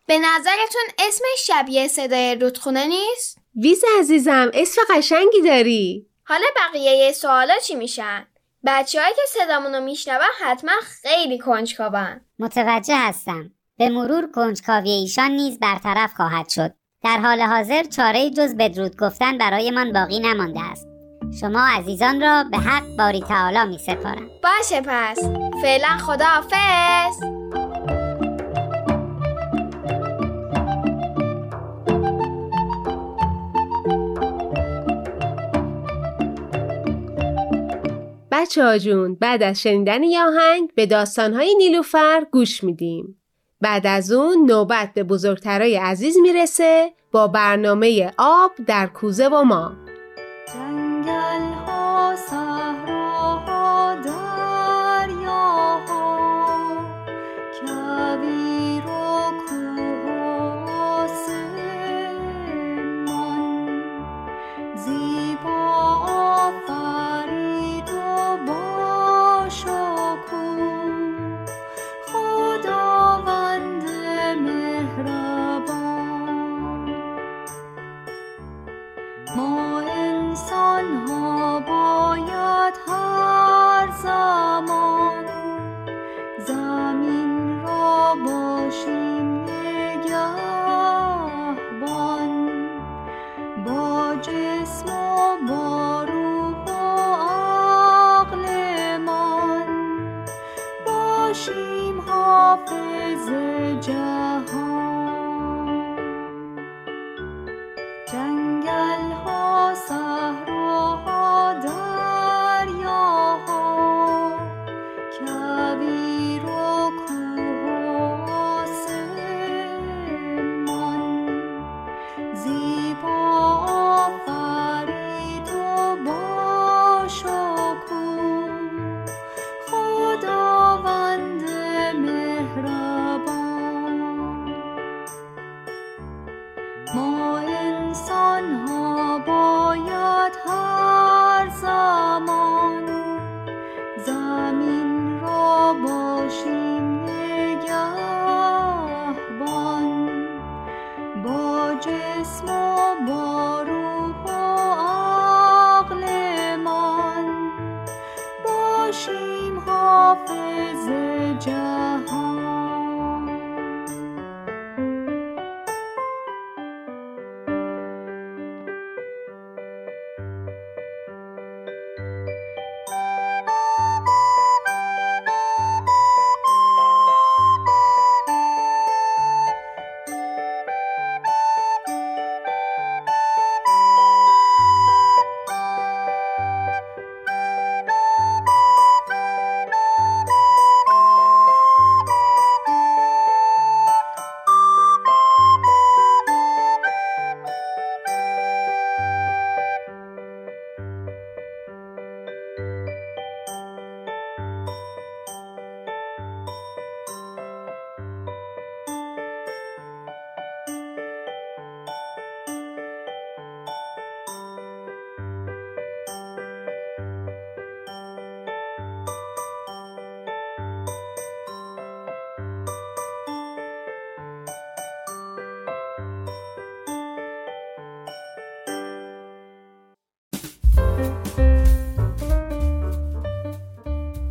به 0.07 0.17
نظرتون 0.19 0.81
اسم 0.99 1.23
شبیه 1.37 1.87
صدای 1.87 2.35
رودخونه 2.35 2.85
نیست؟ 2.87 3.37
ویز 3.55 3.83
عزیزم 3.99 4.51
اسم 4.53 4.81
قشنگی 4.89 5.41
داری. 5.41 6.07
حالا 6.23 6.45
بقیه 6.55 7.11
سوالا 7.11 7.53
چی 7.63 7.75
میشن؟ 7.75 8.27
بچه 8.65 8.99
که 9.15 9.21
صدامون 9.27 9.75
رو 9.75 9.81
میشنون 9.81 10.21
حتما 10.41 10.71
خیلی 11.01 11.37
کنجکاون 11.37 12.21
متوجه 12.39 12.95
هستم. 12.95 13.51
به 13.77 13.89
مرور 13.89 14.31
کنجکاوی 14.31 14.89
ایشان 14.89 15.31
نیز 15.31 15.59
برطرف 15.59 16.13
خواهد 16.13 16.49
شد. 16.49 16.73
در 17.03 17.17
حال 17.17 17.41
حاضر 17.41 17.83
چاره 17.83 18.29
جز 18.29 18.55
بدرود 18.55 18.97
گفتن 18.97 19.37
برایمان 19.37 19.93
باقی 19.93 20.19
نمانده 20.19 20.59
است. 20.71 20.87
شما 21.41 21.67
عزیزان 21.67 22.21
را 22.21 22.43
به 22.51 22.57
حق 22.57 22.95
باری 22.97 23.21
تعالی 23.21 23.65
می 23.69 23.77
سپارم 23.77 24.29
باشه 24.43 24.81
پس. 24.81 25.19
فعلا 25.61 25.97
خداحافظ. 25.97 27.36
بچه 38.37 38.63
ها 38.63 38.77
جون 38.77 39.15
بعد 39.15 39.43
از 39.43 39.61
شنیدن 39.61 40.03
یاهنگ 40.03 40.69
به 40.75 40.85
داستانهای 40.85 41.55
نیلوفر 41.55 42.25
گوش 42.31 42.63
میدیم. 42.63 43.21
بعد 43.61 43.87
از 43.87 44.11
اون 44.11 44.45
نوبت 44.45 44.93
به 44.93 45.03
بزرگترای 45.03 45.75
عزیز 45.77 46.17
می‌رسه 46.17 46.93
با 47.11 47.27
برنامه 47.27 48.11
آب 48.17 48.51
در 48.67 48.87
کوزه 48.87 49.27
و 49.27 49.43
ما. 49.43 49.75
more 55.87 56.26
شد 82.67 82.91
هر 82.91 83.87
زمان. 83.91 85.25
زمین 86.47 87.61
را 87.61 88.15
باشیم 88.25 89.41
نگهبان. 89.43 90.27
با 93.65 94.15
جسم 94.21 94.89
و 94.89 95.37
با 95.47 96.03
روح 96.03 96.65
و 96.65 96.69
عقلمان 98.19 99.67
باشیم 100.85 102.01
حافظ 102.01 103.29
جهان. 103.81 105.16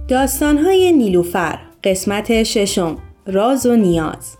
داستانهای 0.08 0.92
نیلوفر 0.92 1.58
قسمت 1.84 2.42
ششم 2.42 2.98
راز 3.26 3.66
و 3.66 3.76
نیاز 3.76 4.36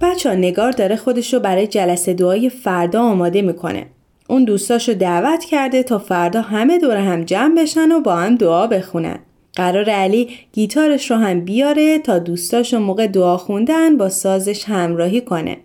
بچه 0.00 0.36
نگار 0.36 0.72
داره 0.72 0.96
خودش 0.96 1.34
رو 1.34 1.40
برای 1.40 1.66
جلسه 1.66 2.14
دعای 2.14 2.50
فردا 2.50 3.02
آماده 3.02 3.42
می‌کنه. 3.42 3.86
اون 4.28 4.44
دوستاش 4.44 4.88
رو 4.88 4.94
دعوت 4.94 5.44
کرده 5.44 5.82
تا 5.82 5.98
فردا 5.98 6.40
همه 6.40 6.78
دور 6.78 6.96
هم 6.96 7.24
جمع 7.24 7.62
بشن 7.62 7.92
و 7.92 8.00
با 8.00 8.16
هم 8.16 8.36
دعا 8.36 8.66
بخونن. 8.66 9.18
قرار 9.54 9.90
علی 9.90 10.28
گیتارش 10.52 11.10
رو 11.10 11.16
هم 11.16 11.40
بیاره 11.40 11.98
تا 11.98 12.18
دوستاش 12.18 12.74
موقع 12.74 13.06
دعا 13.06 13.36
خوندن 13.36 13.96
با 13.96 14.08
سازش 14.08 14.64
همراهی 14.64 15.20
کنه. 15.20 15.56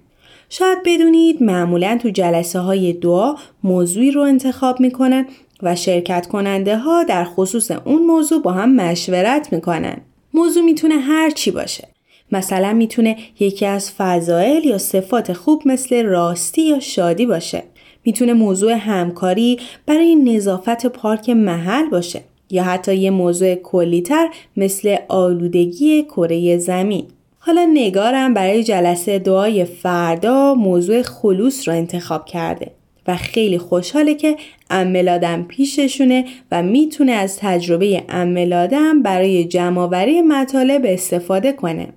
شاید 0.50 0.78
بدونید 0.86 1.44
معمولا 1.44 2.00
تو 2.02 2.10
جلسه 2.10 2.60
های 2.60 2.94
دعا 2.94 3.36
موضوعی 3.64 4.12
رو 4.12 4.22
انتخاب 4.22 4.80
می‌کنن 4.80 5.26
و 5.64 5.76
شرکت 5.76 6.28
کننده 6.28 6.78
ها 6.78 7.04
در 7.04 7.24
خصوص 7.24 7.72
اون 7.72 8.06
موضوع 8.06 8.42
با 8.42 8.52
هم 8.52 8.76
مشورت 8.76 9.54
می‌کنن. 9.54 9.98
موضوع 10.34 10.64
می‌تونه 10.64 10.96
هر 10.96 11.30
چی 11.30 11.52
باشه. 11.52 11.88
مثلا 12.32 12.74
می‌تونه 12.74 13.18
یکی 13.40 13.66
از 13.66 13.92
فضائل 13.92 14.66
یا 14.66 14.78
صفات 14.78 15.34
خوب 15.34 15.62
مثل 15.66 16.04
راستی 16.06 16.62
یا 16.62 16.80
شادی 16.80 17.26
باشه. 17.26 17.64
می‌تونه 18.06 18.34
موضوع 18.34 18.72
همکاری 18.72 19.60
برای 19.86 20.16
نظافت 20.16 20.86
پارک 20.86 21.30
محل 21.30 21.90
باشه 21.90 22.22
یا 22.50 22.64
حتی 22.64 22.96
یه 22.96 23.10
موضوع 23.10 23.56
کلیتر 23.56 24.30
مثل 24.58 24.96
آلودگی 25.08 26.04
کره 26.04 26.58
زمین. 26.58 27.06
حالا 27.48 27.70
نگارم 27.74 28.34
برای 28.34 28.64
جلسه 28.64 29.20
دعای 29.20 29.66
فردا 29.66 30.54
موضوع 30.54 31.02
خلوص 31.02 31.68
رو 31.68 31.74
انتخاب 31.74 32.26
کرده 32.26 32.72
و 33.08 33.16
خیلی 33.16 33.58
خوشحاله 33.58 34.16
که 34.16 34.36
املادم 34.70 35.44
پیششونه 35.44 36.26
و 36.52 36.64
می‌تونه 36.64 37.12
از 37.12 37.38
تجربه 37.38 38.04
املادم 38.10 39.02
برای 39.02 39.46
جمعآوری 39.46 40.22
مطالب 40.22 40.82
استفاده 40.86 41.52
کنه. 41.52 41.88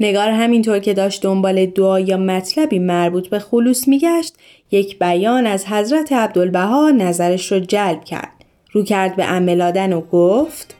نگار 0.00 0.28
همینطور 0.28 0.78
که 0.78 0.94
داشت 0.94 1.22
دنبال 1.22 1.66
دعا 1.66 2.00
یا 2.00 2.16
مطلبی 2.16 2.78
مربوط 2.78 3.28
به 3.28 3.38
خلوص 3.38 3.88
میگشت 3.88 4.34
یک 4.70 4.98
بیان 4.98 5.46
از 5.46 5.66
حضرت 5.66 6.12
عبدالبها 6.12 6.90
نظرش 6.90 7.52
رو 7.52 7.58
جلب 7.58 8.04
کرد. 8.04 8.32
رو 8.72 8.82
کرد 8.82 9.16
به 9.16 9.22
عملادن 9.22 9.92
و 9.92 10.00
گفت 10.00 10.75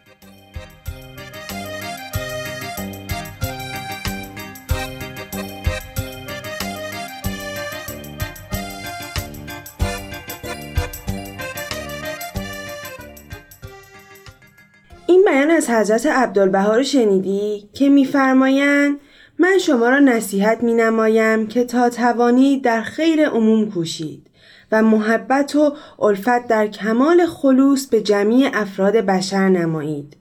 از 15.70 15.90
حضرت 15.90 16.06
عبدالبها 16.06 16.76
رو 16.76 16.82
شنیدی 16.82 17.68
که 17.74 17.88
میفرمایند 17.88 19.00
من 19.38 19.58
شما 19.58 19.88
را 19.88 19.98
نصیحت 19.98 20.62
می 20.62 20.74
نمایم 20.74 21.46
که 21.46 21.64
تا 21.64 21.90
توانید 21.90 22.64
در 22.64 22.82
خیر 22.82 23.28
عموم 23.28 23.70
کوشید 23.70 24.30
و 24.72 24.82
محبت 24.82 25.56
و 25.56 25.72
الفت 25.98 26.46
در 26.48 26.66
کمال 26.66 27.26
خلوص 27.26 27.86
به 27.86 28.00
جمعی 28.00 28.46
افراد 28.46 28.96
بشر 28.96 29.48
نمایید. 29.48 30.16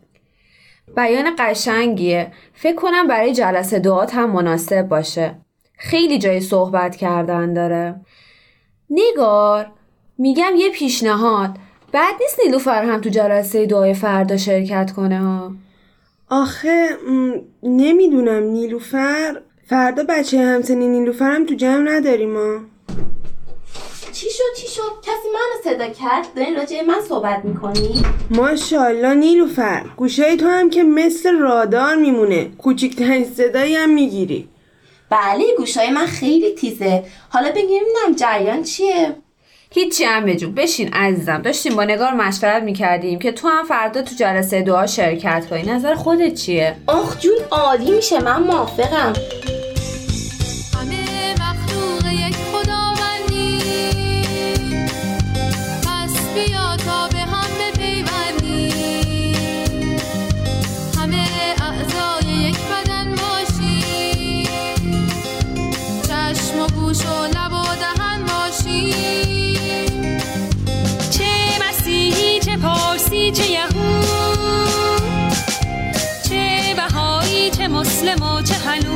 بیان 0.95 1.36
قشنگیه. 1.39 2.31
فکر 2.53 2.75
کنم 2.75 3.08
برای 3.08 3.34
جلسه 3.34 3.79
دعات 3.79 4.15
هم 4.15 4.31
مناسب 4.31 4.81
باشه. 4.81 5.36
خیلی 5.77 6.19
جای 6.19 6.39
صحبت 6.39 6.95
کردن 6.95 7.53
داره. 7.53 7.95
نگار 8.89 9.71
میگم 10.17 10.51
یه 10.58 10.69
پیشنهاد 10.69 11.58
بعد 11.91 12.15
نیست 12.21 12.39
نیلوفر 12.45 12.84
هم 12.84 13.02
تو 13.02 13.10
جلسه 13.10 13.65
دعای 13.65 13.93
فردا 13.93 14.38
شرکت 14.38 14.91
کنه 14.95 15.19
ها؟ 15.19 15.52
آخه 16.30 16.89
نمی‌دونم 17.63 18.43
نیلوفر 18.43 19.41
فردا 19.69 20.04
بچه 20.10 20.39
همسنی 20.39 20.88
نیلوفر 20.88 21.32
هم 21.32 21.45
تو 21.45 21.54
جمع 21.54 21.91
نداریم 21.91 22.38
ها 22.38 22.60
چی 24.12 24.30
شد 24.30 24.62
چی 24.62 24.67
شد؟ 24.67 24.82
کسی 25.02 25.28
منو 25.34 25.76
صدا 25.76 25.88
کرد؟ 25.88 26.28
دارین 26.36 26.56
راجع 26.56 26.82
من 26.82 27.02
صحبت 27.10 27.45
می‌کنی؟ 27.45 28.04
ماشاءالله 28.30 29.13
نیلوفر 29.13 29.86
گوشای 29.98 30.38
تو 30.38 30.48
هم 30.48 30.69
که 30.69 30.84
مثل 30.84 31.38
رادار 31.38 31.95
میمونه. 31.95 32.50
کوچیکترین 32.58 33.24
صدایی 33.24 33.76
هم 33.76 33.89
می‌گیری. 33.89 34.50
بله 35.10 35.43
گوشای 35.58 35.89
من 35.89 36.06
خیلی 36.06 36.56
تیزه. 36.56 37.04
حالا 37.30 37.52
بگیم 37.52 37.84
جریان 38.15 38.63
چیه؟ 38.63 39.15
هیچی 39.75 40.03
هم 40.03 40.25
بجو 40.25 40.51
بشین 40.51 40.93
عزیزم. 40.93 41.41
داشتیم 41.41 41.75
با 41.75 41.83
نگار 41.83 42.13
مشورت 42.13 42.63
می‌کردیم 42.63 43.19
که 43.19 43.31
تو 43.31 43.47
هم 43.47 43.65
فردا 43.65 44.01
تو 44.01 44.15
جلسه 44.15 44.61
دعا 44.61 44.88
شرکت 44.88 45.45
کنی. 45.49 45.63
نظر 45.63 45.95
خودت 45.95 46.33
چیه؟ 46.33 46.75
آخ 46.88 47.19
جون 47.19 47.38
عالی 47.51 47.91
میشه. 47.91 48.19
من 48.19 48.43
موافقم. 48.43 49.13
چه 73.10 73.52
یهود 73.52 74.06
چه 76.30 76.74
بهایی 76.76 77.52
چه 77.52 77.68
مسلم 77.68 78.22
و 78.24 78.41
چه 78.41 78.54
هنوز. 78.54 78.94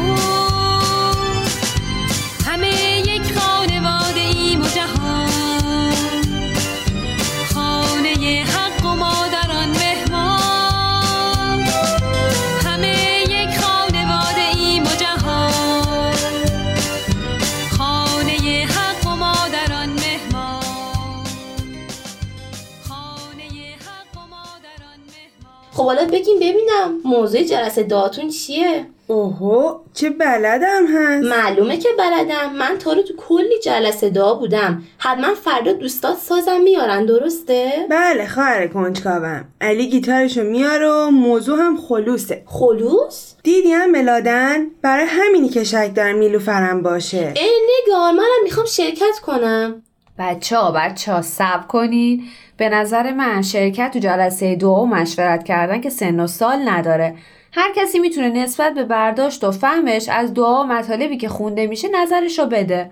حالا 25.89 26.05
بگیم 26.05 26.35
ببینم 26.35 27.01
موضوع 27.05 27.43
جلسه 27.43 27.83
دعاتون 27.83 28.29
چیه؟ 28.29 28.85
اوهو 29.07 29.79
چه 29.93 30.09
بلدم 30.09 30.85
هست. 30.87 31.27
معلومه 31.27 31.77
که 31.77 31.89
بلدم. 31.97 32.53
من 32.53 32.77
تا 32.77 32.93
رو 32.93 33.01
تو 33.01 33.13
کلی 33.17 33.59
جلسه 33.63 34.09
دعا 34.09 34.33
بودم. 34.33 34.83
حتما 34.97 35.33
فردا 35.33 35.73
دوستات 35.73 36.17
سازم. 36.17 36.61
میارن 36.61 37.05
درسته؟ 37.05 37.71
بله 37.89 38.27
خواهر 38.27 38.67
کنجکاوم. 38.67 39.45
علی 39.61 39.89
گیتارشو 39.89 40.43
میاره 40.43 40.89
و 40.89 41.09
موضوع 41.09 41.59
هم 41.59 41.77
خلوصه. 41.77 42.43
خلوص؟ 42.45 43.35
دیدی 43.43 43.71
هم 43.71 43.91
ملادن؟ 43.91 44.67
برای 44.81 45.05
همینی 45.09 45.49
که 45.49 45.63
شک 45.63 45.91
دارم 45.95 46.17
نیلوفرم 46.17 46.81
باشه. 46.81 47.33
ای 47.35 47.51
نگار 47.87 48.11
منم 48.11 48.43
می‌خوام 48.43 48.65
شرکت 48.65 49.19
کنم. 49.25 49.83
بچه 50.19 50.57
ها 50.57 50.71
بچه 50.71 51.13
ها 51.13 51.21
سب 51.21 51.67
کنین. 51.67 52.23
به 52.57 52.69
نظر 52.69 53.13
من 53.13 53.41
شرکت 53.41 53.91
تو 53.93 53.99
جلسه 53.99 54.55
و 54.55 54.85
مشورت 54.85 55.43
کردن 55.43 55.81
که 55.81 55.89
سن 55.89 56.19
و 56.19 56.27
سال 56.27 56.69
نداره. 56.69 57.15
هر 57.53 57.73
کسی 57.75 57.99
می‌تونه 57.99 58.29
نسبت 58.29 58.73
به 58.73 58.83
برداشت 58.83 59.43
و 59.43 59.51
فهمش 59.51 60.09
از 60.09 60.33
دعا 60.33 60.63
و 60.63 60.67
مطالبی 60.67 61.17
که 61.17 61.29
خونده 61.29 61.67
میشه 61.67 61.87
نظرش 62.01 62.39
رو 62.39 62.45
بده. 62.45 62.91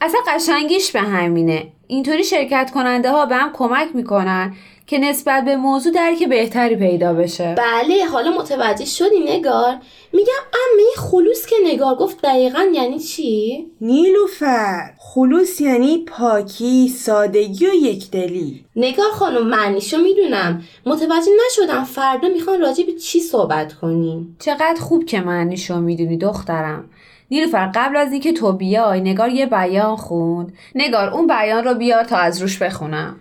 اصلا 0.00 0.20
قشنگیش 0.28 0.92
به 0.92 1.00
همینه. 1.00 1.66
اینطوری 1.86 2.24
شرکت 2.24 2.70
کننده 2.74 3.10
ها 3.10 3.26
به 3.26 3.36
هم 3.36 3.52
کمک 3.52 3.88
می‌کنن. 3.94 4.54
که 4.86 4.98
نسبت 4.98 5.44
به 5.44 5.56
موضوع 5.56 5.92
درک 5.92 6.28
بهتری 6.28 6.76
پیدا 6.76 7.12
بشه. 7.12 7.54
بله 7.58 8.04
حالا 8.04 8.30
متوجه 8.30 8.84
شدی 8.84 9.20
نگار؟ 9.26 9.76
میگم 10.12 10.42
امه 10.52 11.08
خلوص 11.10 11.46
که 11.46 11.56
نگار 11.64 11.94
گفت 11.94 12.22
دقیقا 12.22 12.64
یعنی 12.74 12.98
چی؟ 12.98 13.66
نیلوفر 13.80 14.90
خلوص 14.98 15.60
یعنی 15.60 16.04
پاکی 16.06 16.88
سادگی 16.88 17.66
و 17.66 17.74
یکدلی 17.74 18.64
نگار 18.76 19.10
خانم 19.10 19.46
معنیشو 19.46 19.98
می‌دونم. 19.98 20.62
متوجه 20.86 21.30
نشدم 21.46 21.84
فردا 21.84 22.28
می‌خوان 22.28 22.60
راجع 22.60 22.84
به 22.84 22.92
چی 22.92 23.20
صحبت 23.20 23.72
کنیم. 23.72 24.36
چقدر 24.40 24.80
خوب 24.80 25.04
که 25.04 25.20
معنیشو 25.20 25.80
می‌دونی 25.80 26.16
دخترم. 26.16 26.90
نیلوفر 27.30 27.70
قبل 27.74 27.96
از 27.96 28.12
اینکه 28.12 28.32
تو 28.32 28.52
بیای 28.52 29.00
نگار 29.00 29.28
یه 29.28 29.46
بیان 29.46 29.96
خوند. 29.96 30.52
نگار 30.74 31.10
اون 31.10 31.26
بیان 31.26 31.64
رو 31.64 31.74
بیار 31.74 32.04
تا 32.04 32.16
از 32.16 32.42
روش 32.42 32.58
بخونم. 32.58 33.16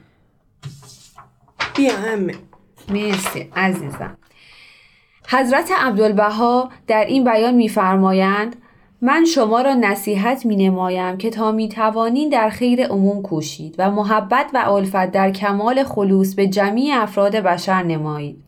بیا 1.76 1.98
همه 1.98 2.34
مرسی 2.90 3.50
عزیزم 3.56 4.18
حضرت 5.30 5.72
عبدالبها 5.78 6.70
در 6.88 7.06
این 7.06 7.24
بیان 7.24 7.54
میفرمایند 7.54 8.56
من 9.02 9.26
شما 9.26 9.62
را 9.62 9.74
نصیحت 9.74 10.46
می 10.46 10.56
نمایم 10.56 11.18
که 11.18 11.30
تا 11.30 11.52
می 11.52 11.70
توانین 11.70 12.30
در 12.30 12.50
خیر 12.50 12.88
عموم 12.88 13.22
کوشید 13.22 13.76
و 13.78 13.92
محبت 13.92 14.46
و 14.54 14.58
الفت 14.58 15.12
در 15.12 15.32
کمال 15.32 15.84
خلوص 15.84 16.36
به 16.36 16.48
جمیع 16.48 17.02
افراد 17.02 17.36
بشر 17.36 17.84
نمایید. 17.84 18.44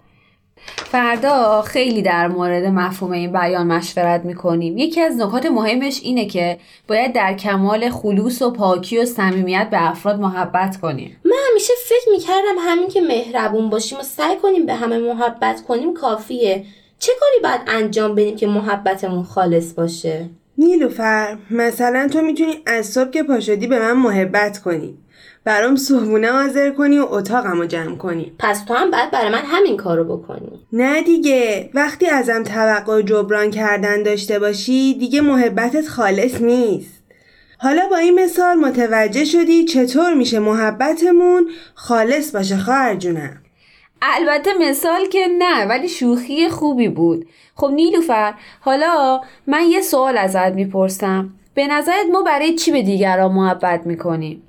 فردا 0.75 1.61
خیلی 1.61 2.01
در 2.01 2.27
مورد 2.27 2.65
مفهوم 2.65 3.11
این 3.11 3.31
بیان 3.31 3.67
مشورت 3.67 4.25
می‌کنیم. 4.25 4.77
یکی 4.77 5.01
از 5.01 5.17
نکات 5.17 5.45
مهمش 5.45 5.99
اینه 6.03 6.25
که 6.25 6.57
باید 6.87 7.13
در 7.13 7.33
کمال 7.33 7.89
خلوص 7.89 8.41
و 8.41 8.51
پاکی 8.51 8.97
و 8.97 9.05
صمیمیت 9.05 9.67
به 9.71 9.89
افراد 9.89 10.19
محبت 10.19 10.77
کنیم. 10.77 11.17
من 11.25 11.35
همیشه 11.51 11.73
فکر 11.85 12.11
می‌کردم 12.11 12.55
همین 12.59 12.87
که 12.87 13.01
مهربون 13.01 13.69
باشیم 13.69 13.99
و 13.99 14.03
سعی 14.03 14.35
کنیم 14.35 14.65
به 14.65 14.73
همه 14.73 14.97
محبت 14.97 15.61
کنیم 15.67 15.93
کافیه. 15.93 16.63
چه 16.99 17.11
کاری 17.19 17.41
باید 17.43 17.61
انجام 17.67 18.15
بدیم 18.15 18.35
که 18.35 18.47
محبتمون 18.47 19.23
خالص 19.23 19.73
باشه؟ 19.73 20.29
نیلوفر 20.57 21.37
مثلا 21.51 22.07
تو 22.13 22.21
می‌تونی 22.21 22.53
از 22.65 22.85
صبح 22.85 23.09
که 23.09 23.23
پاشدی 23.23 23.67
به 23.67 23.79
من 23.79 23.93
محبت 23.93 24.59
کنی. 24.59 24.97
برام 25.45 25.75
صبحونه 25.75 26.31
حاضر 26.31 26.71
کنی 26.71 26.99
و 26.99 27.07
اتاقم 27.09 27.59
رو 27.59 27.65
جمع 27.65 27.95
کنی. 27.95 28.31
پس 28.39 28.63
تو 28.63 28.73
هم 28.73 28.91
باید 28.91 29.11
برای 29.11 29.29
من 29.31 29.41
همین 29.45 29.77
کارو 29.77 30.17
بکنی. 30.17 30.59
نه 30.73 31.01
دیگه. 31.01 31.69
وقتی 31.73 32.07
ازم 32.07 32.43
توقع 32.43 33.01
جبران 33.01 33.51
کردن 33.51 34.03
داشته 34.03 34.39
باشی 34.39 34.93
دیگه 34.93 35.21
محبتت 35.21 35.87
خالص 35.87 36.41
نیست. 36.41 37.03
حالا 37.57 37.87
با 37.89 37.97
این 37.97 38.19
مثال 38.19 38.55
متوجه 38.55 39.25
شدی 39.25 39.65
چطور 39.65 40.13
میشه 40.13 40.39
محبتمون 40.39 41.49
خالص 41.73 42.35
باشه 42.35 42.57
خواهر 42.57 42.95
جونم؟ 42.95 43.41
البته 44.01 44.49
مثال 44.59 45.05
که 45.05 45.27
نه 45.39 45.65
ولی 45.65 45.89
شوخی 45.89 46.49
خوبی 46.49 46.89
بود. 46.89 47.27
خب 47.55 47.71
نیلوفر 47.75 48.33
حالا 48.59 49.21
من 49.47 49.63
یه 49.63 49.81
سوال 49.81 50.17
ازت 50.17 50.51
می‌پرسم. 50.51 51.29
به 51.53 51.67
نظرت 51.67 52.05
ما 52.11 52.21
برای 52.21 52.55
چی 52.55 52.71
به 52.71 52.81
دیگران 52.81 53.31
محبت 53.31 53.81
می‌کنیم؟ 53.85 54.41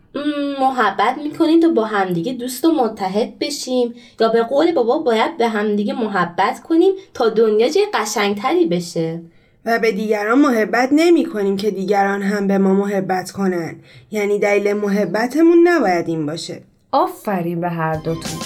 محبت 0.60 1.18
می‌کنیم 1.22 1.60
تا 1.60 1.68
با 1.68 1.84
همدیگه 1.84 2.32
دوست 2.32 2.64
و 2.64 2.72
متحد 2.72 3.38
بشیم. 3.38 3.94
یا 4.20 4.28
به 4.28 4.42
قول 4.42 4.72
بابا 4.72 4.98
باید 4.98 5.36
به 5.36 5.48
همدیگه 5.48 5.94
محبت 5.94 6.62
کنیم 6.62 6.92
تا 7.14 7.28
دنیا 7.28 7.68
جای 7.68 7.86
قشنگتری 7.94 8.66
بشه. 8.66 9.20
و 9.64 9.78
به 9.78 9.92
دیگران 9.92 10.38
محبت 10.38 10.88
نمی 10.92 11.24
کنیم 11.24 11.56
که 11.56 11.70
دیگران 11.70 12.22
هم 12.22 12.46
به 12.46 12.58
ما 12.58 12.74
محبت 12.74 13.30
کنن. 13.30 13.76
یعنی 14.10 14.38
دلیل 14.38 14.72
محبتمون 14.72 15.68
نباید 15.68 16.08
این 16.08 16.26
باشه. 16.26 16.62
آفرین 16.92 17.60
به 17.60 17.68
هر 17.68 17.94
دوتون. 17.94 18.40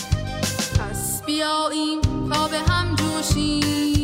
پس 0.81 1.23
بیاییم 1.27 2.01
تا 2.01 2.49
به 2.49 2.73
هم 2.73 2.97
جوشیم. 2.97 4.00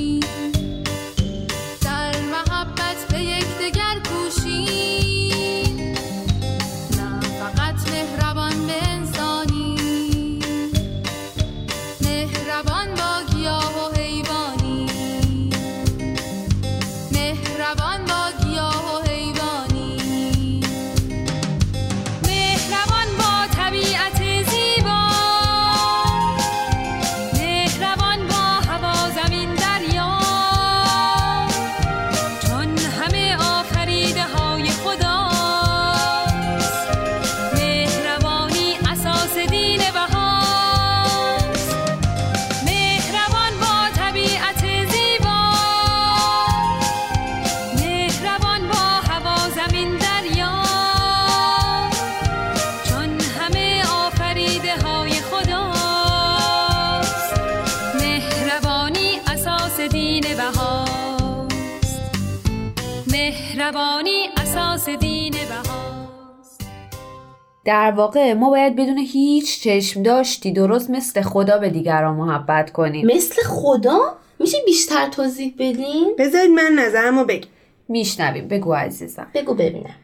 در 67.66 67.90
واقع 67.90 68.32
ما 68.32 68.50
باید 68.50 68.76
بدون 68.76 68.98
هیچ 68.98 69.62
چشم 69.62 70.02
داشتی 70.02 70.52
درست 70.52 70.90
مثل 70.90 71.22
خدا 71.22 71.58
به 71.58 71.70
دیگران 71.70 72.16
محبت 72.16 72.72
کنیم. 72.72 73.06
مثل 73.06 73.42
خدا؟ 73.42 74.16
میشه 74.40 74.58
بیشتر 74.66 75.08
توضیح 75.08 75.54
بدین؟ 75.58 76.14
بذارید 76.18 76.50
من 76.50 76.72
نظرمو 76.78 77.24
بگم. 77.24 77.48
میشنویم. 77.88 78.48
بگو 78.48 78.72
عزیزم. 78.72 79.26
بگو 79.34 79.54
ببینم. 79.54 79.94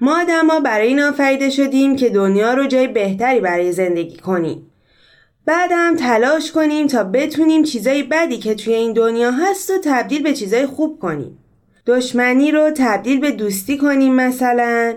ما 0.00 0.20
آدما 0.20 0.60
برای 0.60 0.88
این 0.88 1.00
آفریده 1.00 1.50
شدیم 1.50 1.96
که 1.96 2.08
دنیا 2.08 2.54
رو 2.54 2.66
جای 2.66 2.88
بهتری 2.88 3.40
برای 3.40 3.72
زندگی 3.72 4.16
کنیم. 4.16 4.66
بعدم 5.46 5.96
تلاش 5.96 6.52
کنیم 6.52 6.86
تا 6.86 7.04
بتونیم 7.04 7.62
چیزای 7.62 8.02
بدی 8.02 8.38
که 8.38 8.54
توی 8.54 8.74
این 8.74 8.92
دنیا 8.92 9.30
هست 9.30 9.70
و 9.70 9.74
تبدیل 9.84 10.22
به 10.22 10.32
چیزای 10.32 10.66
خوب 10.66 10.98
کنیم. 10.98 11.38
دشمنی 11.86 12.50
رو 12.50 12.70
تبدیل 12.76 13.20
به 13.20 13.30
دوستی 13.30 13.78
کنیم 13.78 14.14
مثلا. 14.14 14.94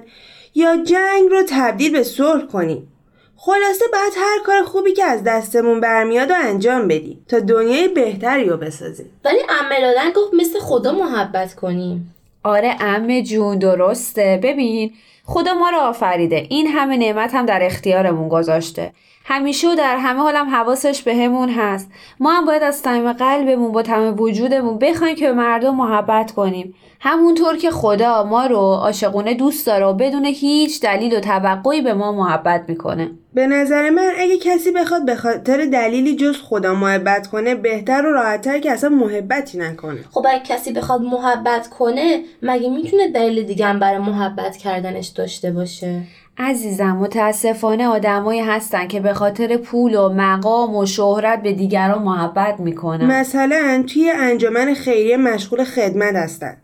یا 0.56 0.84
جنگ 0.84 1.30
رو 1.32 1.44
تبدیل 1.50 1.92
به 1.92 2.04
صلح 2.04 2.46
کنیم 2.46 2.89
خلاصه 3.36 3.86
بعد 3.94 4.12
هر 4.18 4.39
کار 4.46 4.63
خوبی 4.63 4.94
که 4.94 5.04
از 5.04 5.24
دستمون 5.24 5.80
برمیاد 5.80 6.32
و 6.32 6.34
انجام 6.38 6.88
بدیم 6.88 7.26
تا 7.30 7.39
دنیای 7.39 7.88
بهتری 7.88 8.46
رو 8.46 8.58
بسازیم 8.58 9.20
ولی 9.26 9.39
دادن 9.82 10.12
گفت 10.12 10.34
مثل 10.34 10.60
خدا 10.60 10.92
محبت 10.92 11.56
کنیم. 11.56 12.16
آره 12.44 12.76
امه 12.80 13.24
جون 13.24 13.60
درسته. 13.60 14.39
ببین 14.44 14.94
خدا 15.26 15.54
ما 15.54 15.70
رو 15.70 15.78
آفریده. 15.78 16.48
این 16.50 16.68
همه 16.68 16.98
نعمت 16.98 17.34
هم 17.34 17.46
در 17.46 17.60
اختیارمون 17.63 18.30
گذاشته. 18.30 18.94
همیشه 19.25 19.71
و 19.71 19.75
در 19.75 19.97
همه 19.97 20.19
حالم 20.19 20.49
حواسش 20.49 21.01
بهمون 21.01 21.49
هست. 21.49 21.91
ما 22.19 22.31
هم 22.31 22.45
باید 22.45 22.63
از 22.63 22.75
صمیم 22.75 23.13
قلبمون 23.13 23.71
با 23.71 23.81
تمام 23.81 24.19
وجودمون 24.19 24.77
بخوایم 24.77 25.15
که 25.15 25.27
به 25.27 25.33
مردم 25.33 25.75
محبت 25.75 26.31
کنیم. 26.31 26.75
همونطور 26.99 27.57
که 27.57 27.71
خدا 27.71 28.23
ما 28.23 28.45
رو 28.45 28.57
عاشقونه 28.57 29.33
دوست 29.33 29.67
داره 29.67 29.86
و 29.86 29.93
بدون 29.93 30.25
هیچ 30.25 30.81
دلیل 30.81 31.17
و 31.17 31.19
توقعی 31.19 31.81
به 31.81 31.93
ما 31.93 32.12
محبت 32.12 32.63
می‌کنه. 32.67 33.12
به 33.33 33.47
نظر 33.47 33.89
من 33.89 34.12
اگه 34.19 34.38
کسی 34.38 34.71
بخواد 34.71 35.05
به 35.05 35.15
خاطر 35.15 35.65
دلیلی 35.65 36.15
جز 36.15 36.41
خدا 36.41 36.73
محبت 36.73 37.27
کنه 37.27 37.55
بهتر 37.55 38.05
و 38.05 38.12
راحتتر 38.12 38.59
که 38.59 38.71
اصلا 38.71 38.89
محبتی 38.89 39.57
نکنه. 39.57 39.99
خب 40.12 40.25
اگه 40.29 40.43
کسی 40.43 40.73
بخواد 40.73 41.01
محبت 41.01 41.67
کنه 41.67 42.23
مگه 42.41 42.69
می‌تونه 42.69 43.07
دلیل 43.07 43.43
دیگه 43.43 43.65
هم 43.65 43.79
برای 43.79 43.99
محبت 43.99 44.57
کردنش 44.57 45.07
داشته 45.07 45.51
باشه؟ 45.51 46.01
عزیزم 46.38 46.91
متاسفانه 46.91 47.88
آدمایی 47.88 48.41
هستن 48.41 48.88
که 48.88 49.00
به 49.00 49.13
خاطر 49.13 49.58
پول 49.58 49.96
و 49.96 50.10
مقام 50.10 50.76
و 50.76 50.86
شهرت 50.86 51.41
به 51.43 51.54
دیگران 51.54 52.02
محبت 52.02 52.60
می‌کنن. 52.60 53.06
مثلا 53.06 53.84
توی 53.93 54.12
انجمن 54.15 54.74
خیریه 54.74 55.17
مشغول 55.17 55.63
خدمت 55.63 56.15
هستن. 56.15 56.58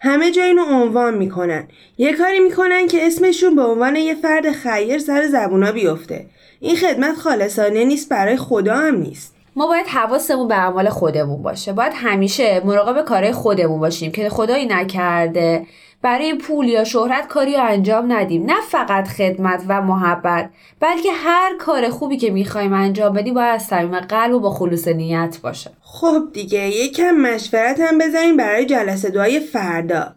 همه 0.00 0.30
جا 0.30 0.42
اینو 0.42 0.62
عنوان 0.62 1.14
می‌کنن. 1.14 1.68
یه 1.98 2.12
کاری 2.12 2.40
می‌کنن 2.40 2.86
که 2.86 3.06
اسمشون 3.06 3.56
به 3.56 3.62
عنوان 3.62 3.96
یه 3.96 4.14
فرد 4.14 4.52
خیر 4.52 4.98
سر 4.98 5.26
زبونا 5.26 5.72
بیفته. 5.72 6.26
این 6.60 6.76
خدمت 6.76 7.14
خالصانه 7.14 7.84
نیست 7.84 8.08
برای 8.08 8.36
خدا 8.36 8.76
هم 8.76 8.94
نیست. 8.94 9.34
ما 9.58 9.66
باید 9.66 9.86
حواسمون 9.86 10.48
به 10.48 10.54
اعمال 10.54 10.88
خودمون 10.88 11.42
باشه. 11.42 11.72
باید 11.72 11.92
همیشه 11.96 12.62
مراقب 12.64 13.04
کارهای 13.04 13.32
خودمون 13.32 13.80
باشیم 13.80 14.12
که 14.12 14.28
خدایی 14.28 14.66
نکرده 14.66 15.66
برای 16.02 16.34
پول 16.34 16.68
یا 16.68 16.84
شهرت 16.84 17.26
کاری 17.28 17.54
رو 17.54 17.64
انجام 17.64 18.12
ندیم. 18.12 18.44
نه 18.46 18.60
فقط 18.68 19.08
خدمت 19.08 19.62
و 19.68 19.82
محبت 19.82 20.50
بلکه 20.80 21.12
هر 21.12 21.56
کار 21.58 21.90
خوبی 21.90 22.16
که 22.16 22.30
می‌خوایم 22.30 22.72
انجام 22.72 23.12
بدیم 23.12 23.34
باید 23.34 23.54
از 23.54 23.62
صمیم 23.62 24.00
قلب 24.00 24.34
و 24.34 24.40
با 24.40 24.50
خلوص 24.50 24.88
نیت 24.88 25.38
باشه. 25.42 25.70
خب 25.82 26.22
دیگه 26.32 26.68
یکم 26.68 27.10
مشورت 27.10 27.80
هم 27.80 27.98
بذاریم 27.98 28.36
برای 28.36 28.66
جلسه 28.66 29.10
دعای 29.10 29.40
فردا. 29.40 30.14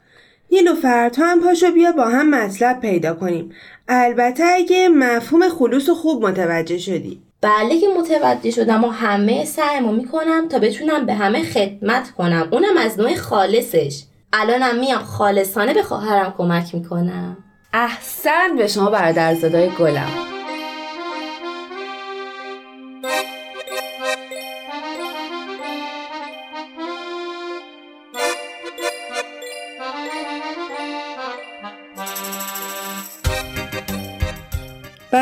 نیلوفر 0.51 1.09
تو 1.09 1.21
هم 1.23 1.41
پاشو 1.41 1.71
بیا 1.71 1.91
با 1.91 2.05
هم 2.05 2.29
مطلب 2.29 2.79
پیدا 2.79 3.13
کنیم. 3.13 3.51
البته 3.87 4.43
اگه 4.43 4.89
مفهوم 4.89 5.49
خلوص 5.49 5.89
خوب 5.89 6.25
متوجه 6.25 6.77
شدی. 6.77 7.30
بله 7.41 7.79
که 7.79 7.87
متوجه 7.99 8.51
شدم 8.51 8.83
و 8.83 8.87
همه 8.87 9.45
سعیمو 9.45 9.91
می‌کنم 9.91 10.47
تا 10.47 10.59
بتونم 10.59 11.05
به 11.05 11.13
همه 11.13 11.43
خدمت 11.43 12.11
کنم. 12.11 12.47
اونم 12.51 12.77
از 12.77 12.99
نوع 12.99 13.15
خالصش. 13.15 14.03
الانم 14.33 14.79
میام 14.79 15.03
خالصانه 15.03 15.73
به 15.73 15.83
خواهرم 15.83 16.33
کمک 16.37 16.75
می‌کنم. 16.75 17.37
احسن. 17.73 18.55
به 18.57 18.67
شما 18.67 18.89
برادر 18.89 19.35
زدای 19.35 19.69
گلم. 19.69 20.09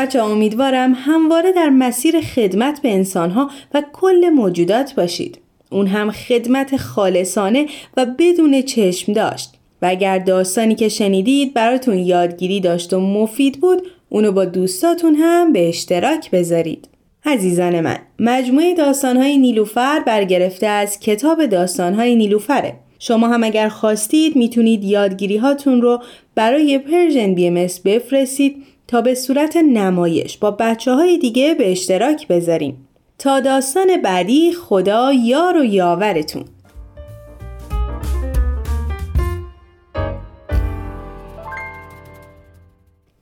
بچه 0.00 0.22
امیدوارم 0.22 0.92
همواره 0.96 1.52
در 1.52 1.68
مسیر 1.68 2.20
خدمت 2.20 2.82
به 2.82 2.92
انسانها 2.92 3.50
و 3.74 3.82
کل 3.92 4.28
موجودات 4.28 4.94
باشید. 4.94 5.38
اون 5.70 5.86
هم 5.86 6.10
خدمت 6.10 6.76
خالصانه 6.76 7.66
و 7.96 8.06
بدون 8.18 8.62
چشم 8.62 9.12
داشت. 9.12 9.54
و 9.82 9.86
اگر 9.86 10.18
داستانی 10.18 10.74
که 10.74 10.88
شنیدید 10.88 11.54
براتون 11.54 11.98
یادگیری 11.98 12.60
داشت 12.60 12.92
و 12.92 13.00
مفید 13.00 13.60
بود 13.60 13.82
اونو 14.08 14.32
با 14.32 14.44
دوستاتون 14.44 15.14
هم 15.14 15.52
به 15.52 15.68
اشتراک 15.68 16.30
بذارید. 16.30 16.88
عزیزان 17.24 17.80
من 17.80 17.98
مجموعه 18.18 18.74
داستانهای 18.74 19.38
نیلوفر 19.38 20.00
برگرفته 20.06 20.66
از 20.66 21.00
کتاب 21.00 21.46
داستانهای 21.46 22.16
نیلوفره. 22.16 22.74
شما 22.98 23.28
هم 23.28 23.44
اگر 23.44 23.68
خواستید 23.68 24.36
می‌تونید 24.36 24.84
یادگیری 24.84 25.36
هاتون 25.36 25.82
رو 25.82 26.02
برای 26.34 26.78
Persian 26.78 27.34
BM 27.34 27.54
بفرستید 27.84 28.62
تا 28.90 29.00
به 29.00 29.14
صورت 29.14 29.56
نمایش 29.56 30.38
با 30.38 30.50
بچه 30.50 30.92
های 30.92 31.18
دیگه 31.18 31.54
به 31.54 31.72
اشتراک 31.72 32.28
بذاریم. 32.28 32.88
تا 33.18 33.40
داستان 33.40 34.02
بعدی 34.02 34.52
خدا 34.52 35.12
یار 35.12 35.56
و 35.56 35.64
یاورتون. 35.64 36.44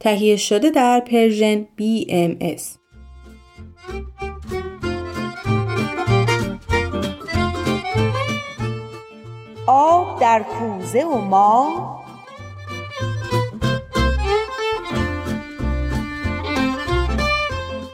تهیه 0.00 0.36
شده 0.36 0.70
در 0.70 1.00
Persian 1.00 1.64
BMS 1.64 2.62
آب 9.66 10.20
در 10.20 10.42
کوزه 10.42 11.04
و 11.04 11.18
ما 11.18 11.87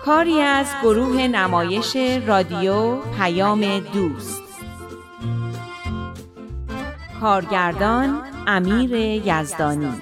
کاری 0.04 0.40
از 0.40 0.66
گروه 0.82 1.16
نمایش 1.26 1.96
رادیو 2.26 2.96
پیام 2.96 3.78
دوست. 3.78 4.42
کارگردان 7.20 8.22
امیر 8.46 8.92
یزدانی. 8.94 9.92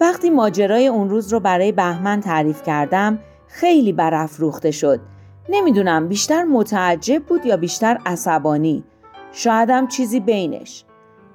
وقتی 0.00 0.30
ماجرای 0.30 0.86
اون 0.86 1.10
روز 1.10 1.32
رو 1.32 1.40
برای 1.40 1.72
بهمن 1.72 2.20
تعریف 2.20 2.62
کردم 2.62 3.18
خیلی 3.56 3.92
برافروخته 3.92 4.70
شد. 4.70 5.00
نمی‌دونم 5.48 6.08
بیشتر 6.08 6.44
متعجب 6.44 7.22
بود 7.22 7.46
یا 7.46 7.56
بیشتر 7.56 7.98
عصبانی. 8.06 8.84
شایدم 9.32 9.86
چیزی 9.86 10.20
بینش. 10.20 10.84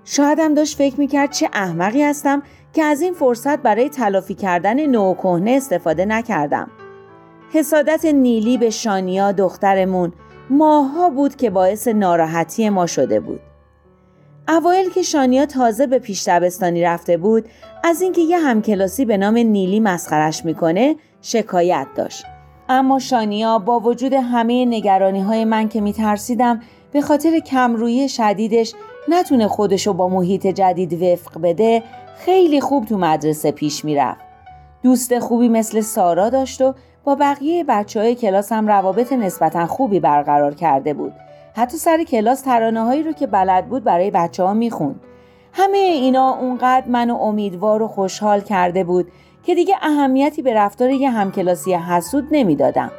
شایدم 0.04 0.54
داشت 0.54 0.78
فکر 0.78 1.00
می‌کرد 1.00 1.32
چه 1.32 1.50
احمقی 1.54 2.04
هستم 2.04 2.44
که 2.74 2.84
از 2.84 3.02
این 3.02 3.14
فرصت 3.14 3.60
برای 3.60 3.90
تلافی 3.90 4.34
کردن 4.34 4.86
نو 4.86 5.14
کهنه 5.14 5.52
استفاده 5.52 6.06
نکردم. 6.06 6.70
حسادت 7.54 8.06
نیلی 8.06 8.58
به 8.58 8.70
شانیا 8.70 9.32
دخترمون 9.32 10.14
ماها 10.50 11.10
بود 11.10 11.36
که 11.36 11.50
باعث 11.50 11.88
ناراحتی 11.88 12.70
ما 12.70 12.86
شده 12.86 13.20
بود. 13.20 13.42
اوایل 14.50 14.90
که 14.90 15.02
شانیا 15.02 15.46
تازه 15.46 15.88
به 15.88 16.00
پیش 16.00 16.28
دبستانی 16.28 16.84
رفته 16.84 17.18
بود 17.18 17.46
از 17.84 18.02
اینکه 18.02 18.22
یه 18.22 18.38
همکلاسی 18.40 19.06
به 19.06 19.18
نام 19.18 19.38
نیلی 19.38 19.80
مسخرش 19.80 20.46
می‌کنه 20.46 20.96
شکایت 21.22 21.88
داشت. 21.96 22.26
اما 22.70 23.00
شانیا 23.00 23.60
با 23.60 23.80
وجود 23.80 24.14
همه 24.14 24.66
نگرانی 24.66 25.22
های 25.22 25.46
من 25.46 25.70
که 25.70 25.82
میترسیدم 25.82 26.62
به 26.92 27.02
خاطر 27.02 27.40
کمرویی 27.40 28.10
شدیدش 28.10 28.74
نتونه 29.08 29.48
خودشو 29.48 29.94
با 29.94 30.08
محیط 30.08 30.48
جدید 30.48 31.04
وفق 31.04 31.42
بده 31.42 31.84
خیلی 32.18 32.62
خوب 32.62 32.86
تو 32.86 32.98
مدرسه 32.98 33.52
پیش 33.52 33.86
می‌رفت. 33.86 34.22
دوست 34.84 35.20
خوبی 35.20 35.50
مثل 35.50 35.82
سارا 35.82 36.30
داشت 36.30 36.62
و 36.62 36.74
با 37.04 37.16
بقیه 37.16 37.64
بچه 37.64 38.00
های 38.00 38.44
هم 38.52 38.68
روابط 38.68 39.14
نسبتا 39.14 39.66
خوبی 39.66 40.00
برقرار 40.00 40.54
کرده 40.54 40.94
بود. 40.94 41.14
حتی 41.60 41.78
سر 41.78 42.04
کلاس 42.04 42.42
ترانه 42.42 42.84
هایی 42.84 43.04
رو 43.04 43.12
که 43.12 43.28
بلد 43.28 43.70
بود 43.70 43.84
برای 43.84 44.12
بچه 44.12 44.44
ها 44.44 44.54
می‌خوند 44.54 45.00
همه 45.54 45.78
اینا 45.78 46.30
اونقدر 46.30 46.88
منو 46.88 47.16
امیدوار 47.16 47.82
و 47.82 47.88
خوشحال 47.88 48.42
کرده 48.42 48.84
بود 48.84 49.12
که 49.44 49.56
دیگه 49.56 49.76
اهمیتی 49.82 50.42
به 50.42 50.54
رفتار 50.54 50.90
یه 50.90 51.10
همکلاسی 51.10 51.74
حسود 51.74 52.28
نمی‌دادم. 52.32 52.92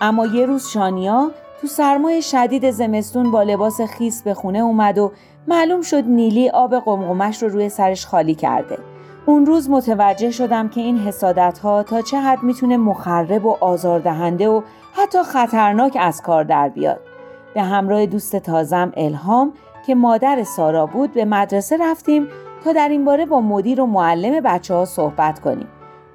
اما 0.00 0.26
یه 0.26 0.46
روز 0.46 0.66
شانیا 0.66 1.30
تو 1.60 1.66
سرمای 1.66 2.22
شدید 2.22 2.70
زمستون 2.70 3.30
با 3.30 3.42
لباس 3.42 3.80
خیس 3.80 4.22
به 4.22 4.34
خونه 4.34 4.58
اومد 4.58 4.98
و 4.98 5.12
معلوم 5.48 5.82
شد 5.82 6.04
نیلی 6.04 6.50
آب 6.50 6.78
قمقمش 6.78 7.42
رو 7.42 7.48
روی 7.48 7.68
سرش 7.68 8.06
خالی 8.06 8.34
کرده. 8.34 8.78
اون 9.26 9.46
روز 9.46 9.70
متوجه 9.70 10.30
شدم 10.30 10.68
که 10.68 10.80
این 10.80 10.98
حسادت 10.98 11.58
ها 11.58 11.82
تا 11.82 12.02
چه 12.02 12.20
حد 12.20 12.42
می‌تونه 12.42 12.76
مخرب 12.76 13.46
و 13.46 13.56
آزاردهنده 13.60 14.48
و 14.48 14.62
حتی 14.92 15.22
خطرناک 15.22 15.96
از 16.00 16.22
کار 16.22 16.44
در 16.44 16.68
بیاد. 16.68 17.09
به 17.54 17.62
همراه 17.62 18.06
دوست 18.06 18.36
تازم 18.36 18.92
الهام 18.96 19.52
که 19.86 19.94
مادر 19.94 20.42
سارا 20.42 20.86
بود 20.86 21.12
به 21.12 21.24
مدرسه 21.24 21.76
رفتیم 21.76 22.28
تا 22.64 22.72
در 22.72 22.88
این 22.88 23.04
باره 23.04 23.26
با 23.26 23.40
مدیر 23.40 23.80
و 23.80 23.86
معلم 23.86 24.40
بچه 24.40 24.74
ها 24.74 24.84
صحبت 24.84 25.40
کنیم. 25.40 25.68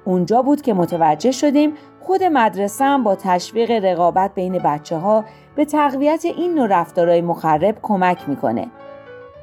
اونجا 0.04 0.42
بود 0.42 0.62
که 0.62 0.74
متوجه 0.74 1.30
شدیم 1.30 1.72
خود 2.00 2.22
مدرسه 2.22 2.84
هم 2.84 3.04
با 3.04 3.14
تشویق 3.14 3.70
رقابت 3.70 4.34
بین 4.34 4.58
بچه 4.58 4.96
ها 4.96 5.24
به 5.56 5.64
تقویت 5.64 6.24
این 6.24 6.54
نوع 6.54 6.66
رفتارهای 6.66 7.20
مخرب 7.20 7.78
کمک 7.82 8.28
می‌کنه. 8.28 8.66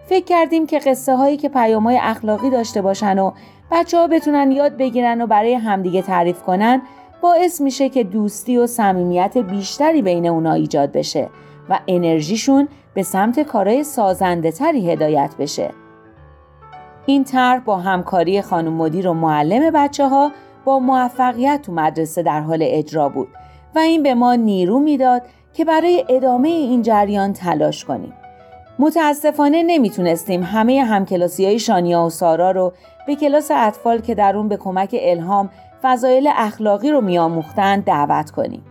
فکر 0.06 0.26
کردیم 0.26 0.68
که 0.68 0.80
قصه 0.80 1.16
هایی 1.16 1.38
که 1.38 1.50
پیام 1.50 1.84
های 1.84 2.00
اخلاقی 2.02 2.50
داشته 2.50 2.82
باشن 2.82 3.20
و 3.20 3.32
بچه 3.72 3.98
ها 3.98 4.08
بتونن 4.08 4.52
یاد 4.52 4.78
بگیرن 4.78 5.22
و 5.22 5.28
برای 5.28 5.54
همدیگه 5.54 6.02
تعریف 6.02 6.44
کنن 6.44 6.82
باعث 7.22 7.62
میشه 7.62 7.90
که 7.90 8.04
دوستی 8.04 8.58
و 8.58 8.68
صمیمیت 8.68 9.38
بیشتری 9.38 10.02
بین 10.02 10.28
اونا 10.28 10.54
ایجاد 10.54 10.92
بشه 10.92 11.30
و 11.70 11.80
انرژیشون 11.88 12.68
به 12.94 13.04
سمت 13.04 13.40
کارهای 13.40 13.84
سازنده 13.84 14.52
تری 14.52 14.92
هدایت 14.92 15.36
بشه. 15.40 15.70
این 17.06 17.24
طرح 17.24 17.60
با 17.60 17.78
همکاری 17.78 18.42
خانم 18.42 18.74
مدیر 18.74 19.08
و 19.08 19.14
معلم 19.14 19.72
بچه 19.74 20.08
ها 20.08 20.32
با 20.66 20.80
موفقیت 20.80 21.62
تو 21.62 21.72
مدرسه 21.72 22.24
در 22.24 22.42
حال 22.42 22.60
اجرا 22.62 23.10
بود 23.10 23.28
و 23.76 23.80
این 23.80 24.04
به 24.04 24.14
ما 24.14 24.36
نیرو 24.36 24.80
می‌داد 24.80 25.22
که 25.54 25.66
برای 25.66 26.06
ادامه 26.10 26.50
این 26.50 26.82
جریان 26.82 27.34
تلاش 27.34 27.86
کنیم. 27.86 28.14
متاسفانه 28.80 29.64
نمی‌تونستیم 29.64 30.44
همه 30.44 30.84
همکلاسی 30.84 31.46
های 31.46 31.60
شانیا 31.60 32.04
و 32.04 32.10
سارا 32.10 32.52
رو 32.52 32.74
به 33.08 33.16
کلاس 33.16 33.52
اطفال 33.56 34.02
که 34.02 34.16
در 34.16 34.38
اون 34.38 34.48
به 34.48 34.58
کمک 34.58 34.96
الهام 35.00 35.50
فضایل 35.82 36.30
اخلاقی 36.36 36.92
رو 36.92 37.02
میآموختن 37.02 37.80
دعوت 37.80 38.32
کنیم. 38.32 38.64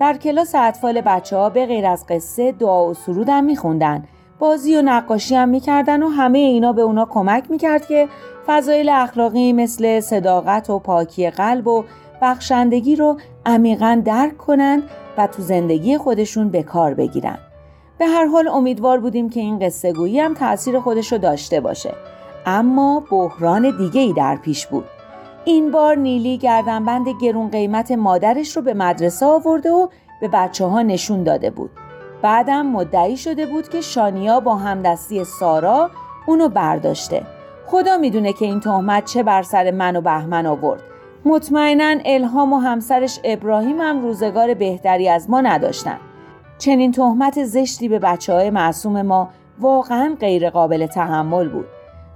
در 0.00 0.16
کلاس 0.16 0.54
اطفال 0.54 1.00
بچه 1.00 1.36
ها 1.36 1.50
به 1.50 1.66
غیر 1.66 1.86
از 1.86 2.06
قصه 2.08 2.52
دعا 2.52 2.86
و 2.86 2.94
سرود 2.94 3.28
هم 3.28 3.44
میخوندن 3.44 4.04
بازی 4.38 4.76
و 4.76 4.82
نقاشی 4.82 5.34
هم 5.34 5.48
می‌کردن 5.48 6.02
و 6.02 6.08
همه 6.08 6.38
اینا 6.38 6.72
به 6.72 6.82
اونا 6.82 7.04
کمک 7.04 7.50
می‌کرد 7.50 7.86
که 7.86 8.08
فضایل 8.46 8.88
اخلاقی 8.88 9.52
مثل 9.52 10.00
صداقت 10.00 10.70
و 10.70 10.78
پاکی 10.78 11.30
قلب 11.30 11.66
و 11.66 11.84
بخشندگی 12.22 12.96
رو 12.96 13.16
عمیقا 13.46 14.02
درک 14.04 14.36
کنند 14.36 14.82
و 15.18 15.26
تو 15.26 15.42
زندگی 15.42 15.98
خودشون 15.98 16.48
به 16.48 16.62
کار 16.62 16.94
بگیرن. 16.94 17.38
به 17.98 18.06
هر 18.06 18.26
حال 18.26 18.48
امیدوار 18.48 19.00
بودیم 19.00 19.30
که 19.30 19.40
این 19.40 19.58
قصه 19.58 19.92
گویی 19.92 20.20
هم 20.20 20.34
تأثیر 20.34 20.80
خودش 20.80 21.12
رو 21.12 21.18
داشته 21.18 21.60
باشه. 21.60 21.94
اما 22.46 23.04
بحران 23.10 23.76
دیگه 23.78 24.00
ای 24.00 24.12
در 24.12 24.36
پیش 24.36 24.66
بود. 24.66 24.84
این 25.48 25.70
بار 25.70 25.96
نیلی 25.96 26.38
گردنبند 26.38 27.08
گرون 27.20 27.50
قیمت 27.50 27.92
مادرش 27.92 28.56
رو 28.56 28.62
به 28.62 28.74
مدرسه 28.74 29.26
آورده 29.26 29.70
و 29.70 29.88
به 30.20 30.28
بچه 30.28 30.64
ها 30.64 30.82
نشون 30.82 31.22
داده 31.22 31.50
بود. 31.50 31.70
بعدم 32.22 32.66
مدعی 32.66 33.16
شده 33.16 33.46
بود 33.46 33.68
که 33.68 33.80
شانیا 33.80 34.40
با 34.40 34.56
همدستی 34.56 35.24
سارا 35.24 35.90
اونو 36.26 36.48
برداشته. 36.48 37.22
خدا 37.66 37.96
می‌دونه 37.96 38.32
که 38.32 38.44
این 38.44 38.60
تهمت 38.60 39.04
چه 39.04 39.22
بر 39.22 39.42
سر 39.42 39.70
من 39.70 39.96
و 39.96 40.00
بهمن 40.00 40.46
آورد. 40.46 40.82
مطمئنا 41.24 41.94
الهام 42.04 42.52
و 42.52 42.58
همسرش 42.58 43.20
ابراهیم 43.24 43.80
هم 43.80 44.02
روزگار 44.02 44.54
بهتری 44.54 45.08
از 45.08 45.30
ما 45.30 45.40
نداشتن. 45.40 45.98
چنین 46.58 46.92
تهمت 46.92 47.44
زشتی 47.44 47.88
به 47.88 47.98
بچه 47.98 48.32
های 48.32 48.50
معصوم 48.50 49.02
ما 49.02 49.28
واقعا 49.58 50.16
غیر 50.20 50.50
قابل 50.50 50.86
تحمل 50.86 51.48
بود. 51.48 51.66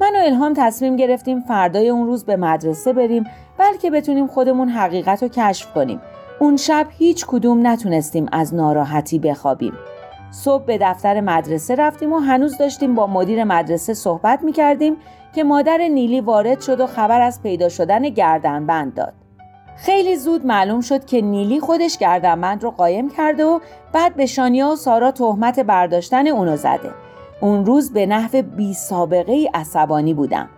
من 0.00 0.16
و 0.16 0.18
الهام 0.24 0.52
تصمیم 0.56 0.96
گرفتیم 0.96 1.40
فردای 1.40 1.88
اون 1.88 2.06
روز 2.06 2.24
به 2.24 2.36
مدرسه 2.36 2.92
بریم 2.92 3.24
بلکه 3.58 3.90
بتونیم 3.90 4.26
خودمون 4.26 4.68
حقیقت 4.68 5.22
رو 5.22 5.28
کشف 5.28 5.72
کنیم. 5.72 6.00
اون 6.40 6.56
شب 6.56 6.86
هیچ 6.98 7.26
کدوم 7.26 7.66
نتونستیم 7.66 8.26
از 8.32 8.54
ناراحتی 8.54 9.18
بخوابیم. 9.18 9.72
صبح 10.30 10.64
به 10.64 10.78
دفتر 10.78 11.20
مدرسه 11.20 11.74
رفتیم 11.74 12.12
و 12.12 12.18
هنوز 12.18 12.58
داشتیم 12.58 12.94
با 12.94 13.06
مدیر 13.06 13.44
مدرسه 13.44 13.94
صحبت 13.94 14.42
می 14.42 14.52
کردیم 14.52 14.96
که 15.34 15.44
مادر 15.44 15.78
نیلی 15.78 16.20
وارد 16.20 16.60
شد 16.60 16.80
و 16.80 16.86
خبر 16.86 17.20
از 17.20 17.42
پیدا 17.42 17.68
شدن 17.68 18.08
گردنبند 18.08 18.94
داد. 18.94 19.12
خیلی 19.76 20.16
زود 20.16 20.46
معلوم 20.46 20.80
شد 20.80 21.04
که 21.04 21.20
نیلی 21.20 21.60
خودش 21.60 21.98
گردنبند 21.98 22.62
رو 22.62 22.70
قایم 22.70 23.10
کرده 23.10 23.44
و 23.44 23.60
بعد 23.92 24.14
به 24.14 24.26
شانیا 24.26 24.68
و 24.68 24.76
سارا 24.76 25.10
تهمت 25.10 25.60
برداشتن 25.60 26.26
اونو 26.26 26.56
زده. 26.56 26.90
اون 27.42 27.66
روز 27.66 27.92
به 27.92 28.06
نحو 28.06 28.42
بی 28.42 28.74
سابقه 28.74 29.50
عصبانی 29.54 30.14
بودم. 30.14 30.48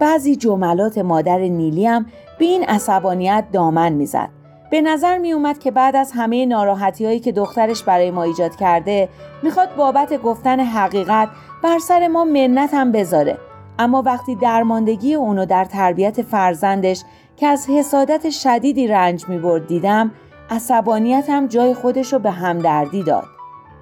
بعضی 0.00 0.36
جملات 0.36 0.98
مادر 0.98 1.38
نیلی 1.38 1.86
هم 1.86 2.06
به 2.38 2.44
این 2.44 2.64
عصبانیت 2.64 3.44
دامن 3.52 3.92
می‌زد. 3.92 4.28
به 4.70 4.80
نظر 4.80 5.18
می 5.18 5.32
اومد 5.32 5.58
که 5.58 5.70
بعد 5.70 5.96
از 5.96 6.12
همه 6.14 6.46
ناراحتی 6.46 7.04
هایی 7.06 7.20
که 7.20 7.32
دخترش 7.32 7.82
برای 7.82 8.10
ما 8.10 8.22
ایجاد 8.22 8.56
کرده 8.56 9.08
می‌خواد 9.42 9.68
بابت 9.76 10.22
گفتن 10.22 10.60
حقیقت 10.60 11.28
بر 11.62 11.78
سر 11.78 12.08
ما 12.08 12.24
منت 12.24 12.74
هم 12.74 12.92
بذاره 12.92 13.38
اما 13.78 14.02
وقتی 14.02 14.34
درماندگی 14.34 15.14
اونو 15.14 15.46
در 15.46 15.64
تربیت 15.64 16.22
فرزندش 16.22 17.02
که 17.36 17.46
از 17.46 17.70
حسادت 17.70 18.30
شدیدی 18.30 18.86
رنج 18.86 19.28
می 19.28 19.38
برد 19.38 19.66
دیدم 19.66 20.10
عصبانیتم 20.50 21.46
جای 21.46 21.74
خودش 21.74 22.12
رو 22.12 22.18
به 22.18 22.30
همدردی 22.30 23.02
داد 23.02 23.37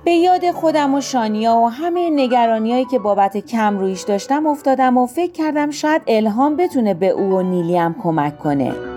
به 0.06 0.12
یاد 0.12 0.50
خودم 0.50 0.94
و 0.94 1.00
شانیا 1.00 1.56
و 1.56 1.70
همه 1.70 2.10
نگرانیایی 2.10 2.84
که 2.84 2.98
بابت 2.98 3.36
کم 3.36 3.78
رویش 3.78 4.02
داشتم 4.02 4.46
افتادم 4.46 4.96
و 4.96 5.06
فکر 5.06 5.32
کردم 5.32 5.70
شاید 5.70 6.02
الهام 6.06 6.56
بتونه 6.56 6.94
به 6.94 7.08
او 7.08 7.30
و 7.30 7.42
نیلیم 7.42 7.94
کمک 8.02 8.38
کنه. 8.38 8.95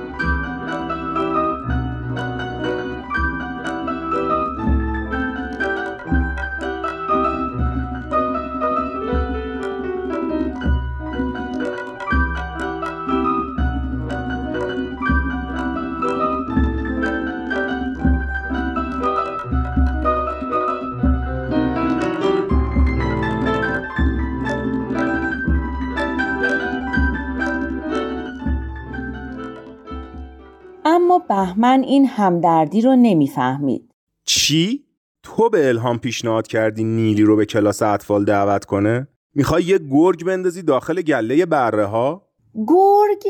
بهمن 31.29 31.83
این 31.83 32.05
همدردی 32.05 32.81
رو 32.81 32.95
نمی‌فهمید. 32.95 33.91
چی؟ 34.25 34.83
تو 35.23 35.49
به 35.49 35.67
الهام 35.67 35.99
پیشنهاد 35.99 36.47
کردی 36.47 36.83
نیلی 36.83 37.23
رو 37.23 37.35
به 37.35 37.45
کلاس 37.45 37.81
اطفال 37.81 38.25
دعوت 38.25 38.65
کنه؟ 38.65 39.07
می‌خوای 39.35 39.63
یه 39.63 39.79
گرگ 39.91 40.25
بندازی 40.25 40.61
داخل 40.61 41.01
گله 41.01 41.45
بره 41.45 41.85
ها؟ 41.85 42.27
گرگ؟ 42.67 43.23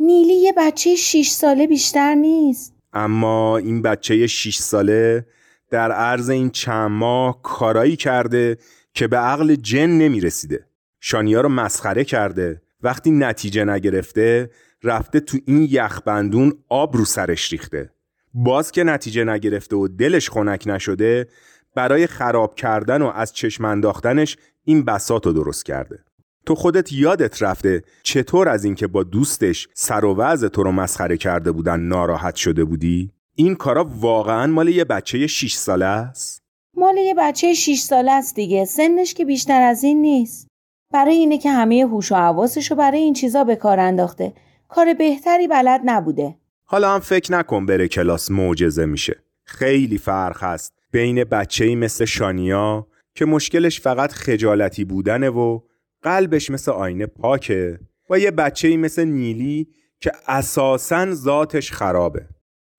نیلی 0.00 0.34
یه 0.34 0.52
بچه 0.56 0.96
6 0.96 1.30
ساله 1.30 1.66
بیشتر 1.66 2.14
نیست. 2.14 2.74
اما 2.92 3.56
این 3.56 3.82
بچه 3.82 4.26
6 4.26 4.56
ساله 4.56 5.26
در 5.70 5.92
عرض 5.92 6.30
این 6.30 6.50
چند 6.50 6.90
ماه 6.90 7.42
کارایی 7.42 7.96
کرده 7.96 8.58
که 8.94 9.06
به 9.06 9.16
عقل 9.16 9.54
جن 9.54 9.86
نمی‌رسیده. 9.86 10.66
شانیا 11.00 11.40
رو 11.40 11.48
مسخره 11.48 12.04
کرده. 12.04 12.62
وقتی 12.82 13.10
نتیجه 13.10 13.64
نگرفته 13.64 14.50
رفته 14.84 15.20
تو 15.20 15.38
این 15.46 15.68
یخبندون 15.70 16.52
آب 16.68 16.96
رو 16.96 17.04
سرش 17.04 17.52
ریخته. 17.52 17.90
باز 18.34 18.72
که 18.72 18.84
نتیجه 18.84 19.24
نگرفته 19.24 19.76
و 19.76 19.88
دلش 19.88 20.30
خنک 20.30 20.64
نشده 20.66 21.28
برای 21.74 22.06
خراب 22.06 22.54
کردن 22.54 23.02
و 23.02 23.06
از 23.06 23.32
چشم 23.32 23.64
انداختنش 23.64 24.36
این 24.64 24.84
بسات 24.84 25.26
رو 25.26 25.32
درست 25.32 25.64
کرده. 25.64 26.04
تو 26.46 26.54
خودت 26.54 26.92
یادت 26.92 27.42
رفته 27.42 27.82
چطور 28.02 28.48
از 28.48 28.64
اینکه 28.64 28.86
با 28.86 29.02
دوستش 29.02 29.68
سر 29.74 30.04
و 30.04 30.14
وضع 30.14 30.48
تو 30.48 30.62
رو 30.62 30.72
مسخره 30.72 31.16
کرده 31.16 31.52
بودن 31.52 31.80
ناراحت 31.80 32.34
شده 32.34 32.64
بودی؟ 32.64 33.10
این 33.34 33.54
کارا 33.54 33.84
واقعا 33.84 34.46
مال 34.46 34.68
یه 34.68 34.84
بچه 34.84 35.26
6 35.26 35.54
ساله 35.54 35.84
است؟ 35.84 36.42
مال 36.76 36.96
یه 36.96 37.14
بچه 37.18 37.54
6 37.54 37.80
ساله 37.80 38.12
است 38.12 38.34
دیگه. 38.34 38.64
سنش 38.64 39.14
که 39.14 39.24
بیشتر 39.24 39.62
از 39.62 39.84
این 39.84 40.02
نیست. 40.02 40.48
برای 40.92 41.14
اینه 41.14 41.38
که 41.38 41.50
همه 41.50 41.86
هوش 41.90 42.12
و 42.12 42.14
حواسش 42.14 42.70
رو 42.70 42.76
برای 42.76 43.00
این 43.00 43.14
چیزا 43.14 43.44
به 43.44 43.56
کار 43.56 43.80
انداخته. 43.80 44.32
کار 44.74 44.94
بهتری 44.94 45.48
بلد 45.48 45.80
نبوده. 45.84 46.34
حالا 46.64 46.94
هم 46.94 47.00
فکر 47.00 47.32
نکن 47.32 47.66
بره 47.66 47.88
کلاس 47.88 48.30
معجزه 48.30 48.86
میشه. 48.86 49.16
خیلی 49.44 49.98
فرق 49.98 50.44
هست 50.44 50.72
بین 50.92 51.24
بچه‌ای 51.24 51.74
مثل 51.74 52.04
شانیا 52.04 52.86
که 53.14 53.24
مشکلش 53.24 53.80
فقط 53.80 54.12
خجالتی 54.12 54.84
بودنه 54.84 55.30
و 55.30 55.60
قلبش 56.02 56.50
مثل 56.50 56.72
آینه 56.72 57.06
پاکه 57.06 57.78
و 58.10 58.18
یه 58.18 58.30
بچه‌ای 58.30 58.76
مثل 58.76 59.04
نیلی 59.04 59.68
که 60.00 60.12
اساساً 60.28 61.14
ذاتش 61.14 61.72
خرابه. 61.72 62.26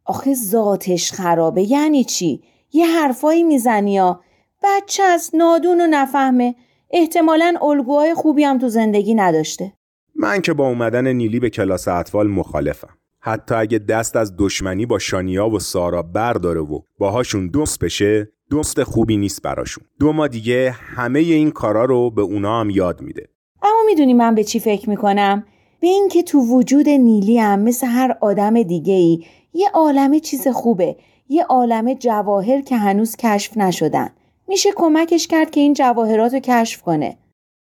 آخه 0.05 0.33
ذاتش 0.33 1.11
خرابه 1.11 1.71
یعنی 1.71 2.03
چی؟ 2.03 2.43
یه 2.73 2.85
حرفایی 2.87 3.43
می‌زنی 3.43 3.93
یا؟ 3.93 4.21
بچه 4.63 5.03
از 5.03 5.31
نادون 5.33 5.81
و 5.81 5.87
نفهمه. 5.89 6.55
احتمالا 6.91 7.55
الگوهای 7.61 8.13
خوبی 8.13 8.43
هم 8.43 8.57
تو 8.57 8.69
زندگی 8.69 9.13
نداشته. 9.13 9.73
من 10.15 10.41
که 10.41 10.53
با 10.53 10.67
اومدن 10.67 11.07
نیلی 11.07 11.39
به 11.39 11.49
کلاس 11.49 11.87
اطفال 11.87 12.27
مخالفم. 12.27 12.97
حتی 13.19 13.55
اگه 13.55 13.79
دست 13.79 14.15
از 14.15 14.33
دشمنی 14.37 14.85
با 14.85 14.99
شانیا 14.99 15.49
و 15.49 15.59
سارا 15.59 16.01
برداره 16.01 16.61
و 16.61 16.79
باهاشون 16.99 17.47
دوست 17.47 17.79
بشه 17.79 18.31
دوست 18.49 18.83
خوبی 18.83 19.17
نیست 19.17 19.41
براشون. 19.41 19.83
دو 19.99 20.13
ما 20.13 20.27
دیگه 20.27 20.71
همه 20.71 21.19
این 21.19 21.51
کارا 21.51 21.85
رو 21.85 22.11
به 22.11 22.21
اونا 22.21 22.59
هم 22.59 22.69
یاد 22.69 23.01
میده. 23.01 23.29
اما 23.61 23.79
می‌دونی 23.85 24.13
من 24.13 24.35
به 24.35 24.43
چی 24.43 24.59
فکر 24.59 24.89
می‌کنم؟ 24.89 25.45
به 25.79 25.87
اینکه 25.87 26.23
تو 26.23 26.39
وجود 26.39 26.89
نیلی 26.89 27.39
هم 27.39 27.59
مثل 27.59 27.87
هر 27.87 28.17
آدم 28.21 28.63
دیگه 28.63 28.93
ای 28.93 29.23
یه 29.53 29.69
عالمه 29.73 30.19
چیز 30.19 30.47
خوبه 30.47 30.95
یه 31.29 31.43
عالمه 31.43 31.95
جواهر 31.95 32.61
که 32.61 32.77
هنوز 32.77 33.15
کشف 33.15 33.57
نشدن. 33.57 34.09
میشه 34.47 34.69
کمکش 34.75 35.27
کرد 35.27 35.51
که 35.51 35.59
این 35.59 35.73
جواهرات 35.73 36.33
رو 36.33 36.39
کشف 36.39 36.81
کنه. 36.81 37.17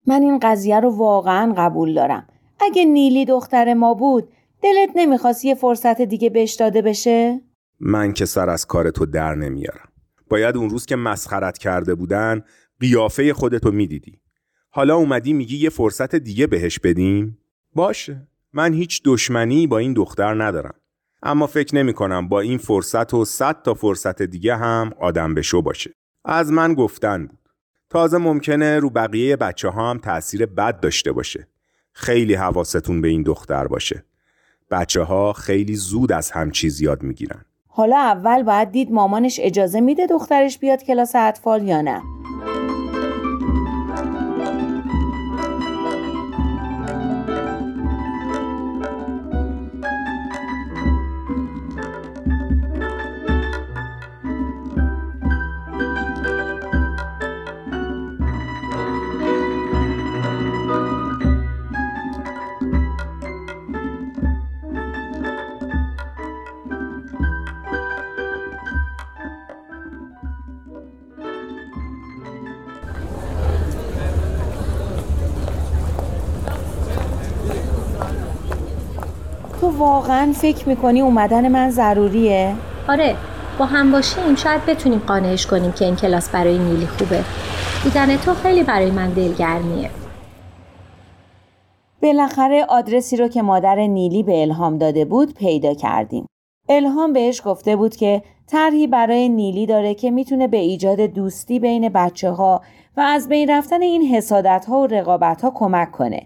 من 0.07 0.21
این 0.21 0.39
قضیه 0.41 0.80
رو 0.80 0.89
واقعا 0.89 1.53
قبول 1.57 1.93
دارم. 1.93 2.28
اگه 2.60 2.86
نیلی 2.86 3.26
دختر 3.26 3.74
ما 3.74 3.93
بود 3.93 4.30
دلت 4.62 4.89
نمی‌خواست 4.95 5.45
یه 5.45 5.55
فرصت 5.55 6.01
دیگه 6.01 6.30
بهش 6.30 6.53
داده 6.53 6.82
بشه؟ 6.82 7.41
من 7.80 8.14
که 8.14 8.26
سر 8.26 8.49
از 8.49 8.66
کار 8.66 8.89
تو 8.89 9.05
در 9.05 9.36
نمیارم. 9.36 9.89
باید 10.30 10.57
اون 10.57 10.70
روز 10.70 10.86
که 10.86 10.95
مسخرت 10.95 11.57
کرده 11.57 11.95
بودن 11.95 12.43
قیافه 12.80 13.34
خودتو 13.34 13.72
می‌دیدی. 13.72 14.20
حالا 14.70 14.95
اومدی 14.95 15.34
میگی 15.34 15.57
یه 15.57 15.70
فرصت 15.70 16.16
دیگه 16.16 16.47
بهش 16.47 16.80
بدیم؟ 16.80 17.38
باشه. 17.76 18.28
من 18.53 18.74
هیچ 18.74 19.01
دشمنی 19.05 19.68
با 19.68 19.78
این 19.78 19.93
دختر 19.93 20.43
ندارم. 20.43 20.76
اما 21.24 21.47
فکر 21.47 21.76
نمی 21.76 21.93
کنم 21.93 22.28
با 22.28 22.39
این 22.39 22.57
فرصت 22.57 23.14
و 23.14 23.26
صد 23.26 23.62
تا 23.62 23.74
فرصت 23.74 24.22
دیگه 24.22 24.55
هم 24.55 24.91
آدم 24.99 25.34
به 25.34 25.41
شو 25.41 25.62
باشه. 25.62 25.91
از 26.26 26.51
من 26.51 26.74
گفتن 26.74 27.28
بود. 27.28 27.39
تازه 27.89 28.18
ممکنه 28.18 28.80
رو 28.80 28.89
بقیه 28.89 29.36
بچه 29.36 29.70
ها 29.70 29.89
هم 29.89 29.97
تأثیر 29.97 30.45
بد 30.45 30.80
داشته 30.80 31.12
باشه. 31.12 31.47
خیلی 31.99 32.33
حواستون 32.33 33.01
به 33.01 33.07
این 33.07 33.23
دختر 33.23 33.67
باشه. 33.67 34.03
بچه 34.71 35.01
ها 35.01 35.33
خیلی 35.33 35.75
زود 35.75 36.11
از 36.11 36.31
هم 36.31 36.51
چیز 36.51 36.81
یاد 36.81 37.03
می‌گیرن. 37.03 37.45
حالا 37.67 37.97
اول 37.97 38.43
باید 38.43 38.71
دید 38.71 38.91
مامانش 38.91 39.39
اجازه 39.43 39.79
میده 39.79 40.07
دخترش 40.07 40.59
بیاد 40.59 40.83
کلاس 40.83 41.15
اطفال 41.15 41.67
یا 41.67 41.81
نه؟ 41.81 42.01
واقعا 79.80 80.32
فکر 80.32 80.69
می‌کنی 80.69 81.01
اومدن 81.01 81.47
من 81.47 81.69
ضروریه؟ 81.69 82.55
آره 82.89 83.15
با 83.59 83.65
هم 83.65 83.91
باشیم 83.91 84.36
شاید 84.36 84.65
بتونیم 84.65 84.99
قانعش 85.07 85.47
کنیم 85.47 85.71
که 85.71 85.86
این 85.86 85.95
کلاس 85.95 86.30
برای 86.30 86.57
نیلی 86.57 86.88
خوبه 86.88 87.23
دیدن 87.84 88.17
تو 88.17 88.34
خیلی 88.34 88.63
برای 88.63 88.91
من 88.91 89.09
دلگرمیه 89.09 89.89
بالاخره 92.01 92.65
آدرسی 92.69 93.17
رو 93.17 93.27
که 93.27 93.41
مادر 93.41 93.75
نیلی 93.75 94.23
به 94.23 94.41
الهام 94.41 94.77
داده 94.77 95.05
بود 95.05 95.34
پیدا 95.34 95.73
کردیم. 95.73 96.25
الهام 96.69 97.13
بهش 97.13 97.41
گفته 97.45 97.75
بود 97.75 97.95
که 97.95 98.21
طرحی 98.47 98.88
برای 98.88 99.30
نیلی 99.30 99.65
داره 99.65 99.93
که 99.93 100.11
می‌تونه 100.11 100.47
به 100.47 100.57
ایجاد 100.57 101.01
دوستی 101.01 101.59
بین 101.59 101.89
بچه 101.89 102.32
ها 102.32 102.61
و 102.97 103.01
از 103.01 103.30
بین 103.30 103.49
رفتن 103.49 103.82
این 103.82 104.01
حسادت 104.01 104.65
ها 104.69 104.80
و 104.80 104.88
رقابت 104.88 105.41
ها 105.41 105.51
کمک 105.55 105.91
کنه. 105.91 106.25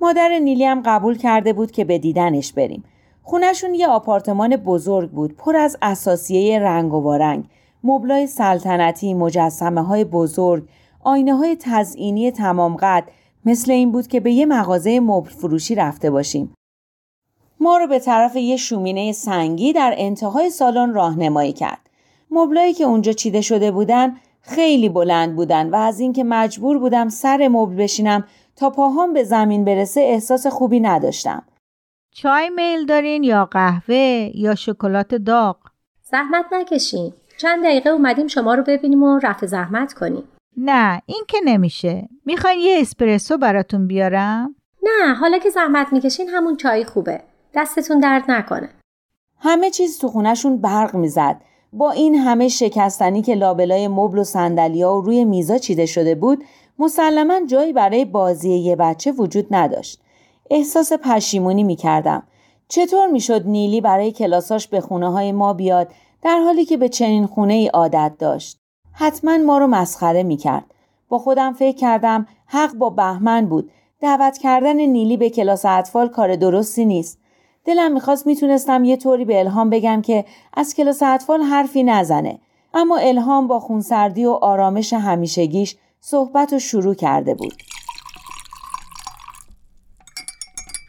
مادر 0.00 0.38
نیلی 0.38 0.64
هم 0.64 0.82
قبول 0.84 1.18
کرده 1.18 1.52
بود 1.52 1.70
که 1.70 1.84
به 1.84 1.98
دیدنش 1.98 2.52
بریم. 2.52 2.84
خونشون 3.22 3.74
یه 3.74 3.88
آپارتمان 3.88 4.56
بزرگ 4.56 5.10
بود 5.10 5.36
پر 5.36 5.56
از 5.56 5.76
اساسیه 5.82 6.58
رنگ 6.58 6.94
و 6.94 7.00
وارنگ، 7.00 7.44
مبلای 7.84 8.26
سلطنتی، 8.26 9.14
مجسمه 9.14 9.82
های 9.82 10.04
بزرگ، 10.04 10.68
آینه 11.04 11.34
های 11.34 11.56
تزئینی 11.60 12.30
تمام 12.30 12.76
قد 12.76 13.04
مثل 13.44 13.72
این 13.72 13.92
بود 13.92 14.06
که 14.06 14.20
به 14.20 14.32
یه 14.32 14.46
مغازه 14.46 15.00
مبل 15.00 15.30
فروشی 15.30 15.74
رفته 15.74 16.10
باشیم. 16.10 16.54
ما 17.60 17.76
رو 17.76 17.86
به 17.86 17.98
طرف 17.98 18.36
یه 18.36 18.56
شومینه 18.56 19.12
سنگی 19.12 19.72
در 19.72 19.94
انتهای 19.96 20.50
سالن 20.50 20.94
راهنمایی 20.94 21.52
کرد. 21.52 21.90
مبلایی 22.30 22.74
که 22.74 22.84
اونجا 22.84 23.12
چیده 23.12 23.40
شده 23.40 23.70
بودن 23.70 24.16
خیلی 24.40 24.88
بلند 24.88 25.36
بودن 25.36 25.70
و 25.70 25.76
از 25.76 26.00
اینکه 26.00 26.24
مجبور 26.24 26.78
بودم 26.78 27.08
سر 27.08 27.48
مبل 27.48 27.76
بشینم 27.76 28.24
تا 28.60 28.70
پاهام 28.70 29.12
به 29.12 29.24
زمین 29.24 29.64
برسه 29.64 30.00
احساس 30.00 30.46
خوبی 30.46 30.80
نداشتم. 30.80 31.42
چای 32.14 32.50
میل 32.50 32.86
دارین 32.86 33.22
یا 33.22 33.44
قهوه 33.44 34.30
یا 34.34 34.54
شکلات 34.54 35.14
داغ؟ 35.14 35.56
زحمت 36.02 36.44
نکشین. 36.52 37.12
چند 37.38 37.64
دقیقه 37.64 37.90
اومدیم 37.90 38.26
شما 38.26 38.54
رو 38.54 38.62
ببینیم 38.62 39.02
و 39.02 39.18
رفع 39.18 39.46
زحمت 39.46 39.92
کنیم. 39.92 40.22
نه 40.56 41.02
این 41.06 41.24
که 41.28 41.38
نمیشه. 41.44 42.08
می‌خواین 42.26 42.60
یه 42.60 42.78
اسپرسو 42.80 43.38
براتون 43.38 43.86
بیارم؟ 43.86 44.54
نه 44.82 45.14
حالا 45.14 45.38
که 45.38 45.50
زحمت 45.50 45.92
می‌کشین 45.92 46.28
همون 46.28 46.56
چای 46.56 46.84
خوبه. 46.84 47.20
دستتون 47.54 48.00
درد 48.00 48.24
نکنه. 48.28 48.68
همه 49.38 49.70
چیز 49.70 49.98
تو 49.98 50.08
خونشون 50.08 50.56
برق 50.60 50.94
می‌زد. 50.94 51.40
با 51.72 51.90
این 51.90 52.14
همه 52.14 52.48
شکستنی 52.48 53.22
که 53.22 53.34
لابلای 53.34 53.88
مبل 53.88 54.18
و 54.18 54.24
صندلیا 54.24 54.92
و 54.92 55.00
روی 55.00 55.24
میزا 55.24 55.58
چیده 55.58 55.86
شده 55.86 56.14
بود 56.14 56.44
مسلما 56.80 57.46
جایی 57.46 57.72
برای 57.72 58.04
بازی 58.04 58.50
یه 58.50 58.76
بچه 58.76 59.12
وجود 59.12 59.46
نداشت. 59.50 60.00
احساس 60.50 60.92
پشیمونی 60.92 61.64
می 61.64 61.76
کردم. 61.76 62.22
چطور 62.68 63.06
می 63.06 63.20
شد 63.20 63.46
نیلی 63.46 63.80
برای 63.80 64.12
کلاساش 64.12 64.68
به 64.68 64.80
خونه 64.80 65.12
های 65.12 65.32
ما 65.32 65.52
بیاد 65.52 65.88
در 66.22 66.38
حالی 66.38 66.64
که 66.64 66.76
به 66.76 66.88
چنین 66.88 67.26
خونه 67.26 67.54
ای 67.54 67.66
عادت 67.66 68.12
داشت؟ 68.18 68.58
حتما 68.92 69.38
ما 69.38 69.58
رو 69.58 69.66
مسخره 69.66 70.22
می 70.22 70.36
کرد. 70.36 70.64
با 71.08 71.18
خودم 71.18 71.52
فکر 71.52 71.76
کردم 71.76 72.26
حق 72.46 72.74
با 72.74 72.90
بهمن 72.90 73.46
بود. 73.46 73.70
دعوت 74.00 74.38
کردن 74.38 74.76
نیلی 74.76 75.16
به 75.16 75.30
کلاس 75.30 75.64
اطفال 75.64 76.08
کار 76.08 76.36
درستی 76.36 76.84
نیست. 76.84 77.18
دلم 77.64 77.92
می‌خواست 77.92 78.26
می‌تونستم 78.26 78.84
یه 78.84 78.96
طوری 78.96 79.24
به 79.24 79.38
الهام 79.38 79.70
بگم 79.70 80.02
که 80.02 80.24
از 80.54 80.74
کلاس 80.74 81.02
اطفال 81.02 81.42
حرفی 81.42 81.82
نزنه. 81.82 82.38
اما 82.74 82.96
الهام 82.96 83.46
با 83.46 83.60
خونسردی 83.60 84.24
و 84.24 84.30
آرامش 84.30 84.92
همیشگیش 84.92 85.76
صحبت 86.00 86.52
رو 86.52 86.58
شروع 86.58 86.94
کرده 86.94 87.34
بود. 87.34 87.54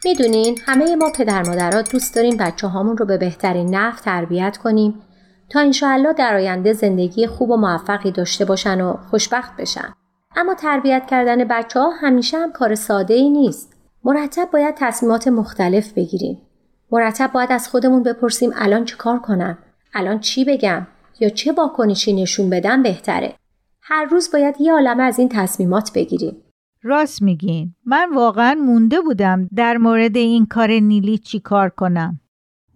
می‌دونین 0.04 0.58
همه 0.66 0.96
ما 0.96 1.10
پدر 1.10 1.42
مادرات 1.42 1.92
دوست 1.92 2.14
داریم 2.14 2.36
بچه 2.36 2.66
هامون 2.66 2.96
رو 2.96 3.06
به 3.06 3.16
بهترین 3.16 3.74
نحو 3.74 4.00
تربیت 4.00 4.56
کنیم 4.56 5.02
تا 5.48 5.60
انشاءالله 5.60 6.12
در 6.12 6.34
آینده 6.34 6.72
زندگی 6.72 7.26
خوب 7.26 7.50
و 7.50 7.56
موفقی 7.56 8.10
داشته 8.10 8.44
باشن 8.44 8.80
و 8.80 8.96
خوشبخت 9.10 9.56
بشن. 9.56 9.94
اما 10.36 10.54
تربیت 10.54 11.06
کردن 11.06 11.44
بچه 11.44 11.80
ها 11.80 11.90
همیشه 11.90 12.38
هم 12.38 12.52
کار 12.52 12.74
ساده 12.74 13.14
ای 13.14 13.30
نیست. 13.30 13.72
مرتب 14.04 14.48
باید 14.52 14.74
تصمیمات 14.78 15.28
مختلف 15.28 15.92
بگیریم. 15.92 16.42
مرتب 16.92 17.30
باید 17.32 17.52
از 17.52 17.68
خودمون 17.68 18.02
بپرسیم 18.02 18.50
الان 18.54 18.84
چه 18.84 18.96
کار 18.96 19.18
کنم؟ 19.18 19.58
الان 19.94 20.20
چی 20.20 20.44
بگم؟ 20.44 20.86
یا 21.20 21.28
چه 21.28 21.52
واکنشی 21.52 22.12
نشون 22.12 22.50
بدم 22.50 22.82
بهتره؟ 22.82 23.34
هر 23.84 24.04
روز 24.04 24.30
باید 24.32 24.54
یه 24.60 24.72
عالمه 24.72 25.02
از 25.02 25.18
این 25.18 25.28
تصمیمات 25.28 25.92
بگیریم. 25.94 26.42
راست 26.82 27.22
میگین. 27.22 27.74
من 27.84 28.14
واقعا 28.14 28.54
مونده 28.54 29.00
بودم 29.00 29.48
در 29.54 29.76
مورد 29.76 30.16
این 30.16 30.46
کار 30.46 30.70
نیلی 30.70 31.18
چی 31.18 31.40
کار 31.40 31.68
کنم. 31.68 32.20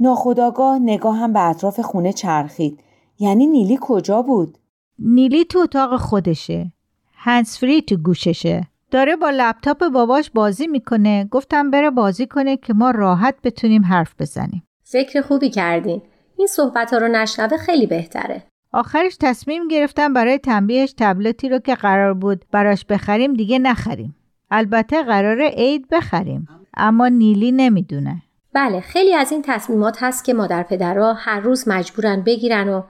ناخداگاه 0.01 0.79
نگاهم 0.79 1.33
به 1.33 1.41
اطراف 1.41 1.81
خونه 1.81 2.13
چرخید. 2.13 2.81
یعنی 3.19 3.47
نیلی 3.47 3.79
کجا 3.81 4.23
بود؟ 4.23 4.59
نیلی 4.99 5.45
تو 5.45 5.59
اتاق 5.59 5.97
خودشه. 5.97 6.73
هنسفری 7.15 7.83
تو 7.83 7.97
گوششه. 7.97 8.67
داره 8.91 9.17
با 9.17 9.31
لپتاپ 9.31 9.89
باباش 9.89 10.31
بازی 10.31 10.67
می‌کنه. 10.67 11.29
گفتم 11.31 11.71
بره 11.71 11.91
بازی 11.91 12.27
کنه 12.27 12.57
که 12.57 12.75
ما 12.75 12.91
راحت 12.91 13.35
بتونیم 13.45 13.85
حرف 13.85 14.15
بزنیم. 14.19 14.63
فکر 14.83 15.21
خوبی 15.21 15.51
کردین. 15.51 16.03
این 16.37 16.47
صحبت 16.47 16.93
ها 16.93 16.99
رو 16.99 17.09
نشنوه 17.09 17.57
خیلی 17.57 17.87
بهتره. 17.87 18.43
آخرش 18.77 19.17
تصمیم 19.21 19.69
گرفتم 19.69 20.13
برای 20.13 20.39
تنبیهش 20.39 20.95
تبلتی 20.99 21.49
رو 21.49 21.59
که 21.59 21.75
قرار 21.75 22.15
بود 22.15 22.45
براش 22.53 22.85
بخریم 22.85 23.35
دیگه 23.35 23.59
نخریم. 23.59 24.17
البته 24.51 25.03
قرار 25.03 25.43
عید 25.43 25.89
بخریم 25.89 26.49
اما 26.77 27.09
نیلی 27.09 27.53
نمی‌دونه. 27.53 28.23
بله 28.53 28.81
خیلی 28.81 29.15
از 29.15 29.33
این 29.33 29.43
تصمیمات 29.43 30.03
هست 30.03 30.25
که 30.25 30.35
مادر 30.35 30.63
پدرها 30.63 31.13
هر 31.13 31.41
روز 31.41 31.69
مجبورن 31.69 32.23
بگیرن 32.23 32.69
و 32.69 32.83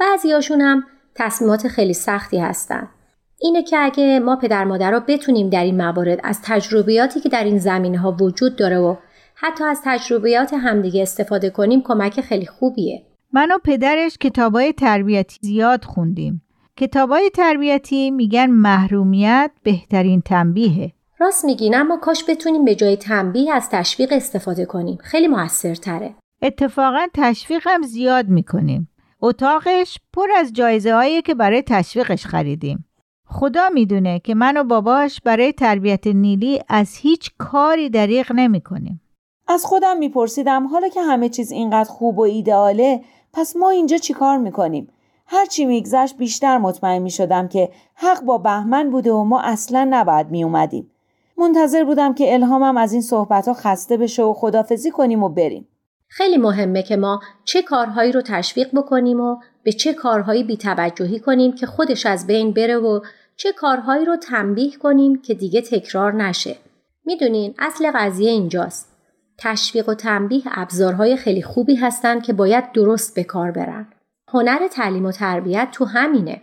بعضیاشون 0.00 0.60
هم 0.60 0.84
تصمیمات 1.14 1.68
خیلی 1.68 1.94
سختی 1.94 2.38
هستن. 2.38 2.88
اینه 3.38 3.62
که 3.62 3.78
اگه 3.78 4.20
ما 4.20 4.36
پدر 4.36 4.64
مادرها 4.64 5.00
بتونیم 5.00 5.50
در 5.50 5.64
این 5.64 5.76
موارد 5.76 6.20
از 6.24 6.40
تجربیاتی 6.44 7.20
که 7.20 7.28
در 7.28 7.44
این 7.44 7.58
زمینه 7.58 7.98
ها 7.98 8.12
وجود 8.12 8.56
داره 8.56 8.78
و 8.78 8.96
حتی 9.34 9.64
از 9.64 9.80
تجربیات 9.84 10.54
همدیگه 10.54 11.02
استفاده 11.02 11.50
کنیم 11.50 11.82
کمک 11.82 12.20
خیلی 12.20 12.46
خوبیه. 12.46 13.09
من 13.32 13.52
و 13.52 13.58
پدرش 13.64 14.18
کتابای 14.18 14.72
تربیتی 14.72 15.38
زیاد 15.40 15.84
خوندیم. 15.84 16.42
کتابای 16.76 17.30
تربیتی 17.30 18.10
میگن 18.10 18.46
محرومیت 18.46 19.50
بهترین 19.62 20.20
تنبیهه. 20.20 20.92
راست 21.18 21.44
میگین 21.44 21.74
اما 21.74 21.96
کاش 21.96 22.24
بتونیم 22.28 22.64
به 22.64 22.74
جای 22.74 22.96
تنبیه 22.96 23.52
از 23.52 23.70
تشویق 23.70 24.12
استفاده 24.12 24.64
کنیم. 24.64 24.98
خیلی 25.00 25.28
موثرتره. 25.28 26.14
اتفاقا 26.42 27.06
تشویق 27.14 27.62
هم 27.66 27.82
زیاد 27.82 28.28
می‌کنیم. 28.28 28.88
اتاقش 29.20 29.98
پر 30.12 30.28
از 30.36 30.52
جایزه 30.52 30.94
هایی 30.94 31.22
که 31.22 31.34
برای 31.34 31.62
تشویقش 31.62 32.26
خریدیم. 32.26 32.84
خدا 33.26 33.68
می‌دونه 33.68 34.18
که 34.18 34.34
من 34.34 34.56
و 34.56 34.64
باباش 34.64 35.20
برای 35.20 35.52
تربیت 35.52 36.06
نیلی 36.06 36.60
از 36.68 36.96
هیچ 36.96 37.30
کاری 37.38 37.90
دریغ 37.90 38.32
نمی 38.32 38.60
کنیم. 38.60 39.00
از 39.48 39.64
خودم 39.64 39.98
میپرسیدم 39.98 40.66
حالا 40.66 40.88
که 40.88 41.00
همه 41.00 41.28
چیز 41.28 41.52
اینقدر 41.52 41.90
خوب 41.90 42.18
و 42.18 42.22
ایدئاله 42.22 43.00
پس 43.32 43.56
ما 43.56 43.70
اینجا 43.70 43.96
چیکار 43.96 44.38
می‌کنیم؟ 44.38 44.88
هرچی 45.26 45.64
میگذشت 45.64 46.16
بیشتر 46.16 46.58
مطمئن 46.58 47.02
می‌شدم 47.02 47.48
که 47.48 47.70
حق 47.94 48.22
با 48.22 48.38
بهمن 48.38 48.90
بوده 48.90 49.12
و 49.12 49.24
ما 49.24 49.40
اصلا 49.40 49.88
نباید 49.90 50.30
میومدیم. 50.30 50.90
منتظر 51.38 51.84
بودم 51.84 52.14
که 52.14 52.34
الهامم 52.34 52.76
از 52.76 52.92
این 52.92 53.02
صحبت 53.02 53.48
ها 53.48 53.54
خسته 53.54 53.96
بشه 53.96 54.22
و 54.22 54.34
خدافزی 54.34 54.90
کنیم 54.90 55.22
و 55.22 55.28
بریم. 55.28 55.68
خیلی 56.08 56.36
مهمه 56.36 56.82
که 56.82 56.96
ما 56.96 57.20
چه 57.44 57.62
کارهایی 57.62 58.12
رو 58.12 58.22
تشویق 58.22 58.68
بکنیم 58.74 59.20
و 59.20 59.36
به 59.62 59.72
چه 59.72 59.92
کارهایی 59.92 60.44
بیتوجهی 60.44 61.20
کنیم 61.20 61.52
که 61.52 61.66
خودش 61.66 62.06
از 62.06 62.26
بین 62.26 62.52
بره 62.52 62.76
و 62.76 63.00
چه 63.36 63.52
کارهایی 63.52 64.04
رو 64.04 64.16
تنبیه 64.16 64.76
کنیم 64.76 65.22
که 65.22 65.34
دیگه 65.34 65.60
تکرار 65.60 66.12
نشه. 66.12 66.56
می‌دونین 67.04 67.54
اصل 67.58 67.90
قضیه 67.94 68.30
اینجاست. 68.30 68.89
تشویق 69.40 69.88
و 69.88 69.94
تنبیه 69.94 70.42
ابزارهای 70.46 71.16
خیلی 71.16 71.42
خوبی 71.42 71.74
هستن 71.74 72.20
که 72.20 72.32
باید 72.32 72.72
درست 72.72 73.14
به 73.14 73.24
کار 73.24 73.50
برن. 73.50 73.86
هنر 74.32 74.68
تعلیم 74.68 75.06
و 75.06 75.12
تربیت 75.12 75.68
تو 75.72 75.84
همینه. 75.84 76.40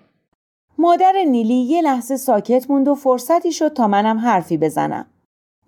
مادر 0.78 1.14
نیلی 1.28 1.54
یه 1.54 1.82
لحظه 1.82 2.18
ساکت 2.18 2.70
موند 2.70 2.88
و 2.88 2.96
فرصتی 2.96 3.52
شد 3.52 3.74
تا 3.74 3.88
منم 3.88 4.18
حرفی 4.18 4.58
بزنم. 4.58 5.06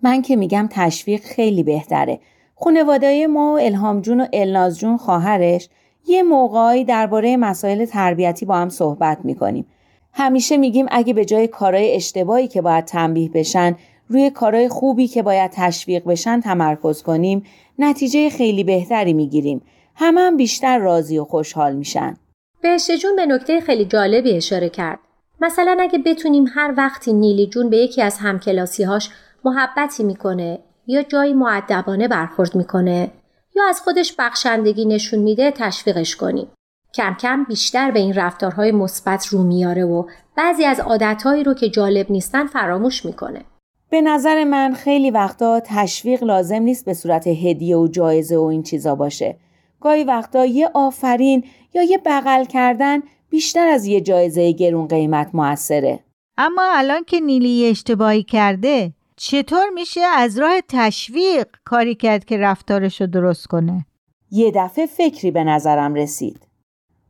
من 0.02 0.22
که 0.22 0.36
میگم 0.36 0.68
تشویق 0.70 1.20
خیلی 1.20 1.62
بهتره. 1.62 2.20
خانواده 2.56 3.26
ما 3.26 3.52
و 3.52 3.58
الهام 3.58 4.00
جون 4.00 4.20
و 4.20 4.26
الناز 4.32 4.78
جون 4.78 4.96
خواهرش 4.96 5.68
یه 6.06 6.22
موقعی 6.22 6.84
درباره 6.84 7.36
مسائل 7.36 7.84
تربیتی 7.84 8.46
با 8.46 8.56
هم 8.56 8.68
صحبت 8.68 9.18
می‌کنیم. 9.24 9.66
همیشه 10.12 10.56
میگیم 10.56 10.86
اگه 10.90 11.14
به 11.14 11.24
جای 11.24 11.48
کارهای 11.48 11.94
اشتباهی 11.94 12.48
که 12.48 12.62
باید 12.62 12.84
تنبیه 12.84 13.28
بشن 13.28 13.76
روی 14.10 14.30
کارهای 14.30 14.68
خوبی 14.68 15.08
که 15.08 15.22
باید 15.22 15.50
تشویق 15.54 16.04
بشن 16.04 16.40
تمرکز 16.40 17.02
کنیم 17.02 17.42
نتیجه 17.78 18.30
خیلی 18.30 18.64
بهتری 18.64 19.12
می‌گیریم. 19.12 19.62
همه 19.94 20.20
هم 20.20 20.36
بیشتر 20.36 20.78
راضی 20.78 21.18
و 21.18 21.24
خوشحال 21.24 21.76
میشن. 21.76 22.16
بهشته 22.62 22.98
جون 22.98 23.16
به 23.16 23.26
نکته 23.26 23.60
خیلی 23.60 23.84
جالبی 23.84 24.36
اشاره 24.36 24.68
کرد. 24.68 24.98
مثلا 25.40 25.76
اگه 25.80 25.98
بتونیم 25.98 26.44
هر 26.54 26.74
وقتی 26.76 27.12
نیلی 27.12 27.46
جون 27.46 27.70
به 27.70 27.76
یکی 27.76 28.02
از 28.02 28.18
همکلاسیهاش 28.18 29.10
محبتی 29.44 30.04
می‌کنه 30.04 30.58
یا 30.86 31.02
جایی 31.02 31.34
معدبانه 31.34 32.08
برخورد 32.08 32.54
می‌کنه 32.54 33.10
یا 33.56 33.68
از 33.68 33.80
خودش 33.80 34.14
بخشندگی 34.18 34.84
نشون 34.84 35.20
میده 35.20 35.50
تشویقش 35.50 36.16
کنیم. 36.16 36.48
کم 36.94 37.16
کم 37.20 37.44
بیشتر 37.44 37.90
به 37.90 38.00
این 38.00 38.14
رفتارهای 38.14 38.72
مثبت 38.72 39.26
رو 39.26 39.42
میاره 39.42 39.84
و 39.84 40.04
بعضی 40.36 40.64
از 40.64 40.80
عادتهایی 40.80 41.44
رو 41.44 41.54
که 41.54 41.68
جالب 41.68 42.10
نیستن 42.10 42.46
فراموش 42.46 43.04
می‌کنه. 43.04 43.44
به 43.90 44.00
نظر 44.00 44.44
من 44.44 44.72
خیلی 44.72 45.10
وقتا 45.10 45.60
تشویق 45.64 46.24
لازم 46.24 46.62
نیست 46.62 46.84
به 46.84 46.94
صورت 46.94 47.26
هدیه 47.26 47.76
و 47.76 47.88
جایزه 47.88 48.36
و 48.36 48.42
این 48.42 48.62
چیزا 48.62 48.94
باشه. 48.94 49.36
گاهی 49.80 50.04
وقتا 50.04 50.46
یه 50.46 50.70
آفرین 50.74 51.44
یا 51.74 51.82
یه 51.82 51.98
بغل 52.06 52.44
کردن 52.44 53.02
بیشتر 53.30 53.66
از 53.66 53.86
یه 53.86 54.00
جایزه 54.00 54.52
گرون 54.52 54.86
قیمت 54.86 55.30
موثره. 55.34 56.00
اما 56.38 56.62
الان 56.74 57.04
که 57.04 57.20
نیلی 57.20 57.66
اشتباهی 57.70 58.22
کرده 58.22 58.92
چطور 59.16 59.68
میشه 59.74 60.00
از 60.00 60.38
راه 60.38 60.60
تشویق 60.68 61.46
کاری 61.64 61.94
کرد 61.94 62.24
که 62.24 62.36
رفتارش 62.36 63.00
رو 63.00 63.06
درست 63.06 63.46
کنه؟ 63.46 63.86
یه 64.30 64.52
دفعه 64.54 64.86
فکری 64.86 65.30
به 65.30 65.44
نظرم 65.44 65.94
رسید. 65.94 66.46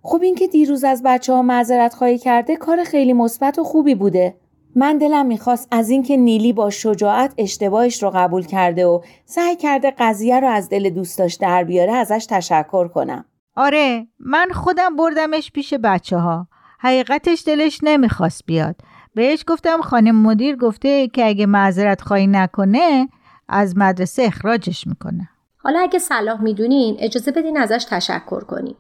خب 0.03 0.21
این 0.23 0.35
که 0.35 0.49
دیروز 0.49 0.85
از 0.85 1.03
بچه 1.05 1.33
ها 1.33 1.43
معذرت 1.43 1.95
خواهی 1.95 2.19
کرده 2.19 2.57
کار 2.57 2.85
خیلی 2.85 3.13
مثبت 3.13 3.59
و 3.59 3.65
خوبی 3.65 3.95
بوده. 3.95 4.35
من 4.75 4.99
دلم 4.99 5.27
می‌خواست 5.27 5.69
از 5.71 5.91
اینکه 5.91 6.17
نیلی 6.17 6.53
با 6.53 6.71
شجاعت 6.71 7.35
اشتباهش 7.39 8.03
رو 8.03 8.11
قبول 8.15 8.47
کرده 8.47 8.87
و 8.87 9.01
سعی 9.25 9.57
کرده 9.57 9.91
قضیه 9.99 10.41
رو 10.41 10.49
از 10.49 10.69
دل 10.69 10.91
دوستاش 10.91 11.35
در 11.35 11.65
بیاره 11.65 11.93
ازش 11.93 12.27
تشکر 12.31 12.89
کنم. 12.89 13.25
آره 13.57 14.07
من 14.19 14.47
خودم 14.53 14.97
بردمش 14.97 15.53
پیش 15.53 15.75
بچه 15.75 16.19
ها. 16.19 16.49
حقیقتش 16.81 17.45
دلش 17.47 17.81
نمی‌خواست 17.83 18.47
بیاد. 18.47 18.77
بهش 19.15 19.45
گفتم 19.47 19.81
خانم 19.81 20.23
مدیر 20.23 20.57
گفته 20.57 21.09
که 21.09 21.27
اگه 21.27 21.47
معذرت 21.47 22.01
خواهی 22.01 22.27
نکنه 22.27 23.09
از 23.49 23.77
مدرسه 23.77 24.23
اخراجش 24.23 24.87
می‌کنه. 24.87 25.29
حالا 25.57 25.81
اگه 25.81 25.99
صلاح 25.99 26.43
می‌دونین 26.43 26.97
اجازه 26.99 27.33
بدین 27.33 27.57
ازش 27.57 27.87
تشکر 27.91 28.45
کنیم. 28.45 28.77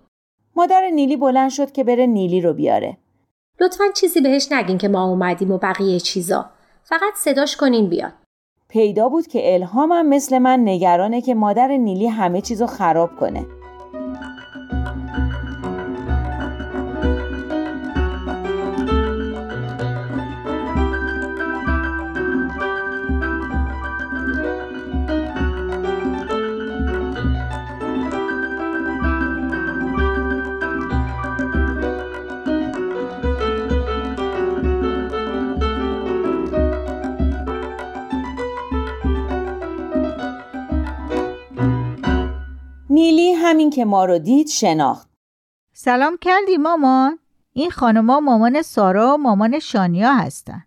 مادر 0.56 0.90
نیلی 0.94 1.16
بلند 1.16 1.50
شد 1.50 1.72
که 1.72 1.84
بره 1.84 2.06
نیلی 2.06 2.40
رو 2.40 2.52
بیاره. 2.52 2.96
لطفا 3.60 3.84
چیزی 3.94 4.20
بهش 4.20 4.52
نگین 4.52 4.78
که 4.78 4.88
ما 4.88 5.04
اومدیم 5.04 5.50
و 5.50 5.58
بقیه 5.58 6.00
چیزا. 6.00 6.50
فقط 6.84 7.14
صداش 7.16 7.56
کنین 7.56 7.88
بیاد. 7.88 8.12
پیدا 8.68 9.08
بود 9.08 9.26
که 9.26 9.54
الهامم 9.54 10.08
مثل 10.08 10.38
من 10.38 10.60
نگرانه 10.68 11.20
که 11.20 11.34
مادر 11.34 11.68
نیلی 11.68 12.06
همه 12.06 12.40
چیزو 12.40 12.66
خراب 12.66 13.16
کنه. 13.20 13.46
همین 43.50 43.70
که 43.70 43.84
ما 43.84 44.04
رو 44.04 44.18
دید 44.18 44.48
شناخت. 44.48 45.08
سلام 45.72 46.16
کردی 46.20 46.56
مامان؟ 46.56 47.18
این 47.52 47.70
خانما 47.70 48.20
مامان 48.20 48.62
سارا 48.62 49.14
و 49.14 49.16
مامان 49.16 49.58
شانیا 49.58 50.12
هستن. 50.12 50.62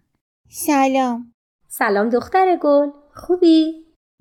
سلام. 0.49 1.33
سلام 1.67 2.09
دختر 2.09 2.59
گل. 2.61 2.89
خوبی؟ 3.15 3.73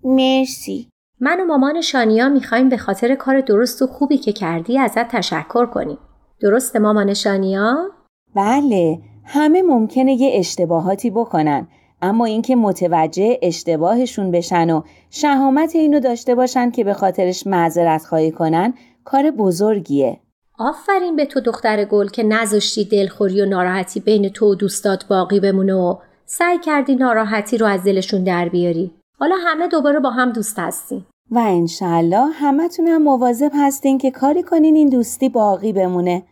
مرسی. 0.05 0.89
من 1.21 1.41
و 1.41 1.45
مامان 1.45 1.81
شانیا 1.81 2.29
می‌خوایم 2.29 2.69
به 2.69 2.77
خاطر 2.77 3.15
کار 3.15 3.41
درست 3.41 3.83
و 3.83 3.87
خوبی 3.87 4.19
که 4.19 4.33
کردی 4.33 4.79
ازت 4.79 5.09
تشکر 5.09 5.67
کنیم. 5.67 5.99
درسته 6.41 6.79
مامان 6.79 7.15
شانیا؟ 7.15 7.91
بله، 8.35 8.99
همه 9.25 9.63
ممکنه 9.63 10.13
یه 10.13 10.39
اشتباهاتی 10.39 11.11
بکنن 11.11 11.69
اما 12.03 12.25
اینکه 12.25 12.57
متوجه 12.57 13.39
اشتباهشون 13.43 14.31
بشن 14.31 14.71
و 14.71 14.83
شهامت 15.11 15.77
اینو 15.77 16.01
داشته 16.01 16.35
باشن 16.35 16.71
که 16.71 16.85
به 16.85 16.95
خاطرش 16.95 17.47
معذرت 17.47 18.05
خواهی 18.05 18.31
کنن 18.31 18.75
کار 19.05 19.31
بزرگیه. 19.31 20.21
آفرین 20.59 21.17
به 21.17 21.27
تو 21.27 21.41
دختر 21.41 21.85
گل 21.85 22.09
که 22.09 22.23
نذاشتی 22.23 22.85
دلخوری 22.85 23.43
و 23.43 23.47
ناراحتی 23.47 24.01
بین 24.01 24.29
تو 24.29 24.53
و 24.53 24.55
دوستات 24.55 25.07
باقی 25.09 25.41
بمونه 25.41 25.75
و 25.75 25.97
سعی 26.27 26.59
کردی 26.59 26.95
ناراحتی 26.95 27.59
رو 27.59 27.67
از 27.67 27.85
دلشون 27.85 28.25
در 28.25 28.49
بیاری. 28.49 28.91
حالا 29.19 29.35
همه 29.47 29.69
دوباره 29.69 30.01
با 30.01 30.11
هم 30.11 30.33
دوست 30.33 30.59
هستین. 30.59 31.05
و 31.31 31.39
انشالله 31.39 32.27
همه 32.33 32.69
تونم 32.69 33.03
مواظب 33.03 33.51
هستین 33.55 33.99
که 33.99 34.11
کاری 34.11 34.43
کنین 34.43 34.77
این 34.77 34.89
دوستی 34.89 35.29
باقی 35.29 35.73
بمونه. 35.73 36.23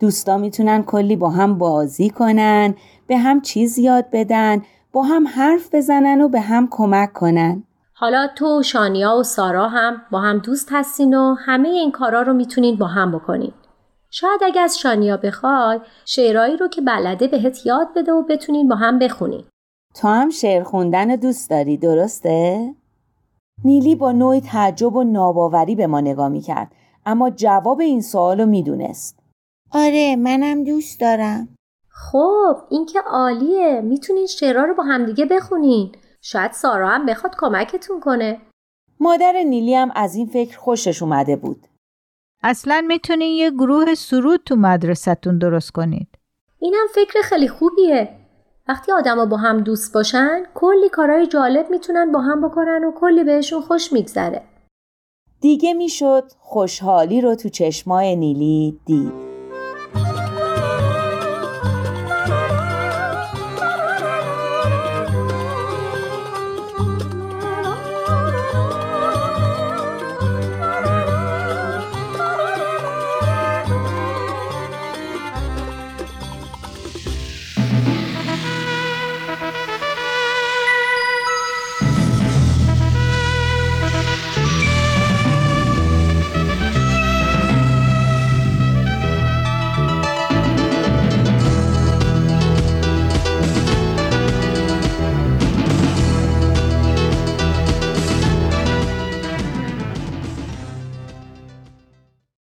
دوستا 0.00 0.38
می‌تونن 0.38 0.82
کلی 0.82 1.16
با 1.16 1.30
هم 1.30 1.58
بازی 1.58 2.10
کنن، 2.10 2.74
به 3.06 3.16
هم 3.16 3.40
چیز 3.40 3.78
یاد 3.78 4.04
بدن، 4.12 4.62
با 4.94 5.02
هم 5.02 5.28
حرف 5.28 5.74
بزنن 5.74 6.20
و 6.20 6.28
به 6.28 6.40
هم 6.40 6.68
کمک 6.70 7.12
کنن. 7.12 7.62
حالا 7.94 8.28
تو 8.36 8.58
و 8.58 8.62
شانیا 8.62 9.16
و 9.16 9.22
سارا 9.22 9.68
هم 9.68 10.02
با 10.10 10.20
هم 10.20 10.38
دوست 10.38 10.68
هستین 10.72 11.14
و 11.14 11.34
همه 11.34 11.68
این 11.68 11.92
کارا 11.92 12.22
رو 12.22 12.32
می‌تونین 12.32 12.76
با 12.76 12.86
هم 12.86 13.12
بکنین. 13.12 13.52
شاید 14.10 14.40
اگه 14.44 14.60
از 14.60 14.78
شانیا 14.78 15.16
بخوای 15.16 15.80
شعرهایی 16.04 16.56
رو 16.56 16.68
که 16.68 16.80
بلده 16.80 17.28
بهت 17.28 17.66
یاد 17.66 17.88
بده 17.96 18.12
و 18.12 18.22
بتونین 18.22 18.68
با 18.68 18.76
هم 18.76 18.98
بخونین. 18.98 19.44
تو 19.94 20.08
هم 20.08 20.30
شعر 20.30 20.62
خوندن 20.62 21.06
دوست 21.06 21.50
داری 21.50 21.76
درسته؟ 21.76 22.74
نیلی 23.64 23.94
با 23.94 24.12
نوعی 24.12 24.40
تعجب 24.40 24.96
و 24.96 25.04
ناباوری 25.04 25.74
به 25.74 25.86
ما 25.86 26.00
نگاه 26.00 26.28
می‌کرد 26.28 26.72
اما 27.06 27.30
جواب 27.30 27.80
این 27.80 28.02
سوال 28.02 28.40
رو 28.40 28.46
می‌دونست. 28.46 29.18
آره 29.72 30.16
منم 30.16 30.64
دوست 30.64 31.00
دارم. 31.00 31.48
خب 31.96 32.56
این 32.70 32.86
که 32.86 33.00
عالیه. 33.00 33.80
می‌تونین 33.80 34.26
شعرها 34.26 34.64
رو 34.64 34.74
با 34.74 34.82
همدیگه 34.82 35.24
بخونین. 35.24 35.92
شاید 36.20 36.52
سارا 36.52 36.88
هم 36.88 37.06
بخواد 37.06 37.34
کمکتون 37.38 38.00
کنه. 38.00 38.40
مادر 39.00 39.32
نیلی 39.32 39.74
هم 39.74 39.90
از 39.94 40.14
این 40.14 40.26
فکر 40.26 40.58
خوشش 40.58 41.02
اومده 41.02 41.36
بود. 41.36 41.66
اصلا 42.42 42.84
می‌تونین 42.88 43.34
یه 43.34 43.50
گروه 43.50 43.94
سرود 43.94 44.40
تو 44.46 44.56
مدرسهتون 44.56 45.38
درست 45.38 45.70
کنید. 45.70 46.08
اینم 46.58 46.86
فکر 46.94 47.22
خیلی 47.22 47.48
خوبیه. 47.48 48.08
وقتی 48.68 48.92
آدما 48.92 49.26
با 49.26 49.36
هم 49.36 49.60
دوست 49.60 49.94
باشن 49.94 50.42
کلی 50.54 50.88
کارهای 50.88 51.26
جالب 51.26 51.70
می‌تونن 51.70 52.12
با 52.12 52.20
هم 52.20 52.48
بکنن 52.48 52.84
و 52.84 52.92
کلی 52.92 53.24
بهشون 53.24 53.60
خوش 53.60 53.92
میگذره. 53.92 54.42
دیگه 55.40 55.74
می‌شد 55.74 56.24
خوشحالی 56.38 57.20
رو 57.20 57.34
تو 57.34 57.48
چشمای 57.48 58.16
نیلی 58.16 58.80
دید. 58.86 59.23